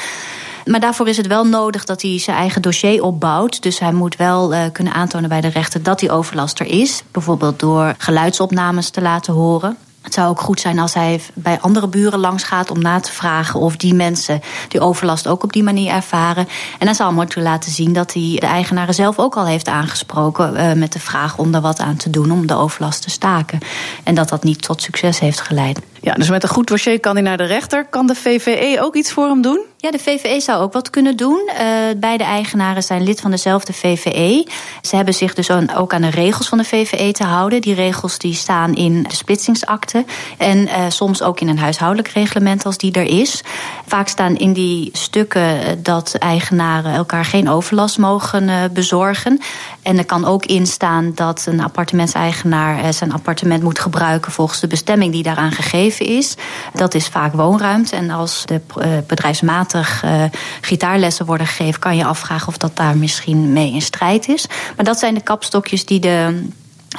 Maar 0.65 0.79
daarvoor 0.79 1.07
is 1.07 1.17
het 1.17 1.27
wel 1.27 1.45
nodig 1.45 1.85
dat 1.85 2.01
hij 2.01 2.19
zijn 2.19 2.37
eigen 2.37 2.61
dossier 2.61 3.03
opbouwt. 3.03 3.61
Dus 3.61 3.79
hij 3.79 3.93
moet 3.93 4.15
wel 4.15 4.53
uh, 4.53 4.63
kunnen 4.71 4.93
aantonen 4.93 5.29
bij 5.29 5.41
de 5.41 5.47
rechter 5.47 5.83
dat 5.83 5.99
die 5.99 6.11
overlast 6.11 6.59
er 6.59 6.65
is. 6.65 7.03
Bijvoorbeeld 7.11 7.59
door 7.59 7.95
geluidsopnames 7.97 8.89
te 8.89 9.01
laten 9.01 9.33
horen. 9.33 9.77
Het 10.05 10.13
zou 10.13 10.29
ook 10.29 10.41
goed 10.41 10.59
zijn 10.59 10.79
als 10.79 10.93
hij 10.93 11.21
bij 11.33 11.59
andere 11.59 11.87
buren 11.87 12.19
langs 12.19 12.43
gaat 12.43 12.71
om 12.71 12.81
na 12.81 12.99
te 12.99 13.11
vragen 13.11 13.59
of 13.59 13.77
die 13.77 13.93
mensen 13.93 14.41
die 14.67 14.81
overlast 14.81 15.27
ook 15.27 15.43
op 15.43 15.53
die 15.53 15.63
manier 15.63 15.91
ervaren. 15.91 16.47
En 16.79 16.85
dan 16.85 16.95
zal 16.95 17.05
hij 17.07 17.15
moeten 17.15 17.41
laten 17.41 17.71
zien 17.71 17.93
dat 17.93 18.13
hij 18.13 18.37
de 18.39 18.45
eigenaren 18.45 18.93
zelf 18.93 19.19
ook 19.19 19.35
al 19.35 19.45
heeft 19.45 19.67
aangesproken 19.67 20.53
uh, 20.55 20.73
met 20.73 20.93
de 20.93 20.99
vraag 20.99 21.37
om 21.37 21.53
er 21.53 21.61
wat 21.61 21.79
aan 21.79 21.95
te 21.95 22.09
doen 22.09 22.31
om 22.31 22.47
de 22.47 22.55
overlast 22.55 23.01
te 23.01 23.09
staken. 23.09 23.59
En 24.03 24.15
dat 24.15 24.29
dat 24.29 24.43
niet 24.43 24.61
tot 24.61 24.81
succes 24.81 25.19
heeft 25.19 25.41
geleid. 25.41 25.79
Ja, 26.05 26.13
dus 26.13 26.29
met 26.29 26.43
een 26.43 26.49
goed 26.49 26.67
dossier 26.67 26.99
kan 26.99 27.13
hij 27.13 27.23
naar 27.23 27.37
de 27.37 27.45
rechter. 27.45 27.85
Kan 27.85 28.07
de 28.07 28.15
VVE 28.15 28.77
ook 28.81 28.95
iets 28.95 29.11
voor 29.11 29.27
hem 29.27 29.41
doen? 29.41 29.59
Ja, 29.77 29.91
de 29.91 29.99
VVE 29.99 30.39
zou 30.39 30.61
ook 30.61 30.73
wat 30.73 30.89
kunnen 30.89 31.17
doen. 31.17 31.49
Uh, 31.49 31.59
beide 31.97 32.23
eigenaren 32.23 32.83
zijn 32.83 33.03
lid 33.03 33.21
van 33.21 33.31
dezelfde 33.31 33.73
VVE. 33.73 34.47
Ze 34.81 34.95
hebben 34.95 35.13
zich 35.13 35.33
dus 35.33 35.49
ook 35.75 35.93
aan 35.93 36.01
de 36.01 36.09
regels 36.09 36.47
van 36.47 36.57
de 36.57 36.63
VVE 36.63 37.11
te 37.11 37.23
houden. 37.23 37.61
Die 37.61 37.73
regels 37.73 38.17
die 38.17 38.33
staan 38.33 38.73
in 38.75 39.03
de 39.03 39.15
splitsingsakte. 39.15 40.05
En 40.37 40.57
uh, 40.57 40.85
soms 40.89 41.21
ook 41.21 41.39
in 41.39 41.47
een 41.47 41.59
huishoudelijk 41.59 42.07
reglement 42.07 42.65
als 42.65 42.77
die 42.77 42.91
er 42.91 43.19
is. 43.19 43.43
Vaak 43.85 44.07
staan 44.07 44.35
in 44.35 44.53
die 44.53 44.89
stukken 44.93 45.83
dat 45.83 46.15
eigenaren 46.15 46.93
elkaar 46.93 47.25
geen 47.25 47.49
overlast 47.49 47.97
mogen 47.97 48.71
bezorgen. 48.73 49.39
En 49.81 49.97
er 49.97 50.05
kan 50.05 50.25
ook 50.25 50.45
in 50.45 50.67
staan 50.67 51.11
dat 51.15 51.45
een 51.47 51.63
appartementseigenaar 51.63 52.93
zijn 52.93 53.13
appartement 53.13 53.63
moet 53.63 53.79
gebruiken 53.79 54.31
volgens 54.31 54.59
de 54.59 54.67
bestemming 54.67 55.11
die 55.11 55.23
daaraan 55.23 55.51
gegeven 55.51 55.94
is. 56.03 56.35
Dat 56.73 56.93
is 56.93 57.07
vaak 57.07 57.33
woonruimte. 57.33 57.95
En 57.95 58.09
als 58.09 58.45
de 58.45 58.61
bedrijfsmatige 59.07 60.07
uh, 60.07 60.23
gitaarlessen 60.61 61.25
worden 61.25 61.47
gegeven, 61.47 61.79
kan 61.79 61.95
je 61.95 62.05
afvragen 62.05 62.47
of 62.47 62.57
dat 62.57 62.75
daar 62.75 62.97
misschien 62.97 63.53
mee 63.53 63.71
in 63.71 63.81
strijd 63.81 64.27
is. 64.27 64.45
Maar 64.75 64.85
dat 64.85 64.99
zijn 64.99 65.13
de 65.13 65.21
kapstokjes 65.21 65.85
die 65.85 65.99
de 65.99 66.43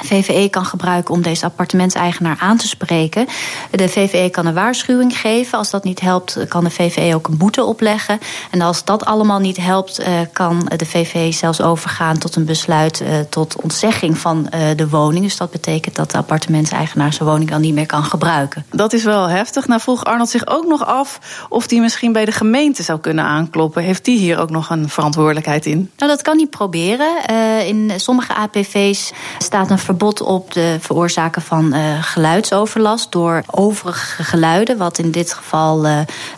VVE 0.01 0.47
kan 0.49 0.65
gebruiken 0.65 1.13
om 1.13 1.21
deze 1.21 1.45
appartementseigenaar 1.45 2.37
aan 2.39 2.57
te 2.57 2.67
spreken. 2.67 3.27
De 3.71 3.89
VVE 3.89 4.29
kan 4.29 4.45
een 4.45 4.53
waarschuwing 4.53 5.17
geven. 5.17 5.57
Als 5.57 5.69
dat 5.69 5.83
niet 5.83 5.99
helpt, 5.99 6.37
kan 6.47 6.63
de 6.63 6.69
VVE 6.69 7.15
ook 7.15 7.27
een 7.27 7.37
boete 7.37 7.63
opleggen. 7.63 8.19
En 8.51 8.61
als 8.61 8.83
dat 8.83 9.05
allemaal 9.05 9.39
niet 9.39 9.57
helpt, 9.57 9.99
eh, 9.99 10.19
kan 10.33 10.71
de 10.75 10.85
VVE 10.85 11.31
zelfs 11.31 11.61
overgaan 11.61 12.17
tot 12.17 12.35
een 12.35 12.45
besluit 12.45 13.01
eh, 13.01 13.19
tot 13.29 13.61
ontzegging 13.61 14.17
van 14.17 14.49
eh, 14.49 14.61
de 14.75 14.89
woning. 14.89 15.23
Dus 15.23 15.37
dat 15.37 15.51
betekent 15.51 15.95
dat 15.95 16.11
de 16.11 16.17
appartementseigenaar 16.17 17.13
zijn 17.13 17.29
woning 17.29 17.49
dan 17.49 17.61
niet 17.61 17.73
meer 17.73 17.85
kan 17.85 18.03
gebruiken. 18.03 18.65
Dat 18.71 18.93
is 18.93 19.03
wel 19.03 19.29
heftig. 19.29 19.67
Nou 19.67 19.81
vroeg 19.81 20.03
Arnold 20.03 20.29
zich 20.29 20.47
ook 20.47 20.67
nog 20.67 20.85
af 20.85 21.19
of 21.49 21.69
hij 21.69 21.79
misschien 21.79 22.11
bij 22.11 22.25
de 22.25 22.31
gemeente 22.31 22.83
zou 22.83 22.99
kunnen 22.99 23.25
aankloppen. 23.25 23.83
Heeft 23.83 24.05
die 24.05 24.17
hier 24.17 24.39
ook 24.39 24.49
nog 24.49 24.69
een 24.69 24.89
verantwoordelijkheid 24.89 25.65
in? 25.65 25.91
Nou, 25.97 26.11
dat 26.11 26.21
kan 26.21 26.37
hij 26.37 26.47
proberen. 26.47 27.05
in 27.65 27.91
sommige 27.95 28.33
APV's 28.33 29.11
staat 29.37 29.71
een 29.71 29.79
verbod 29.87 30.21
op 30.21 30.53
de 30.53 30.77
veroorzaken 30.79 31.41
van 31.41 31.73
geluidsoverlast 32.01 33.11
door 33.11 33.43
overige 33.51 34.23
geluiden, 34.23 34.77
wat 34.77 34.97
in 34.97 35.11
dit 35.11 35.33
geval 35.33 35.85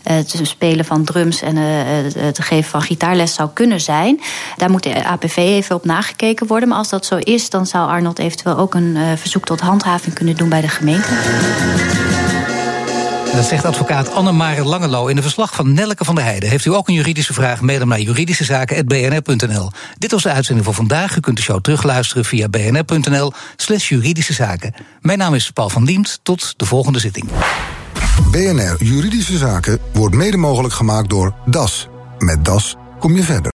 het 0.03 0.39
spelen 0.43 0.85
van 0.85 1.03
drums 1.03 1.41
en 1.41 1.55
het 1.55 2.39
geven 2.43 2.69
van 2.69 2.81
gitaarles 2.81 3.33
zou 3.33 3.49
kunnen 3.53 3.81
zijn. 3.81 4.21
Daar 4.57 4.71
moet 4.71 4.83
de 4.83 5.05
APV 5.05 5.37
even 5.37 5.75
op 5.75 5.85
nagekeken 5.85 6.47
worden. 6.47 6.69
Maar 6.69 6.77
als 6.77 6.89
dat 6.89 7.05
zo 7.05 7.17
is, 7.17 7.49
dan 7.49 7.65
zou 7.65 7.89
Arnold 7.89 8.19
eventueel 8.19 8.57
ook 8.57 8.73
een 8.73 8.97
verzoek 9.17 9.45
tot 9.45 9.59
handhaving 9.59 10.15
kunnen 10.15 10.35
doen 10.35 10.49
bij 10.49 10.61
de 10.61 10.67
gemeente. 10.67 12.18
Dat 13.33 13.45
zegt 13.45 13.65
advocaat 13.65 14.13
Annemare 14.13 14.63
Langelo 14.63 15.07
in 15.07 15.17
een 15.17 15.23
verslag 15.23 15.55
van 15.55 15.73
Nelke 15.73 16.05
van 16.05 16.15
der 16.15 16.23
Heijden. 16.23 16.49
Heeft 16.49 16.65
u 16.65 16.73
ook 16.73 16.87
een 16.87 16.93
juridische 16.93 17.33
vraag? 17.33 17.61
Mail 17.61 17.79
hem 17.79 17.87
naar 17.87 17.99
juridischezaken.bnr.nl. 17.99 19.71
Dit 19.97 20.11
was 20.11 20.23
de 20.23 20.31
uitzending 20.31 20.65
voor 20.65 20.75
vandaag. 20.75 21.17
U 21.17 21.19
kunt 21.19 21.37
de 21.37 21.43
show 21.43 21.61
terugluisteren 21.61 22.25
via 22.25 22.49
bnr.nl 22.49 23.33
slash 23.55 23.89
juridische 23.89 24.33
zaken. 24.33 24.73
Mijn 25.01 25.17
naam 25.17 25.33
is 25.33 25.51
Paul 25.51 25.69
van 25.69 25.85
Diemt. 25.85 26.19
Tot 26.23 26.53
de 26.57 26.65
volgende 26.65 26.99
zitting. 26.99 27.29
BNR 28.31 28.75
Juridische 28.83 29.37
Zaken 29.37 29.79
wordt 29.93 30.15
mede 30.15 30.37
mogelijk 30.37 30.73
gemaakt 30.73 31.09
door 31.09 31.33
DAS. 31.45 31.87
Met 32.17 32.45
DAS 32.45 32.75
kom 32.99 33.15
je 33.15 33.23
verder. 33.23 33.47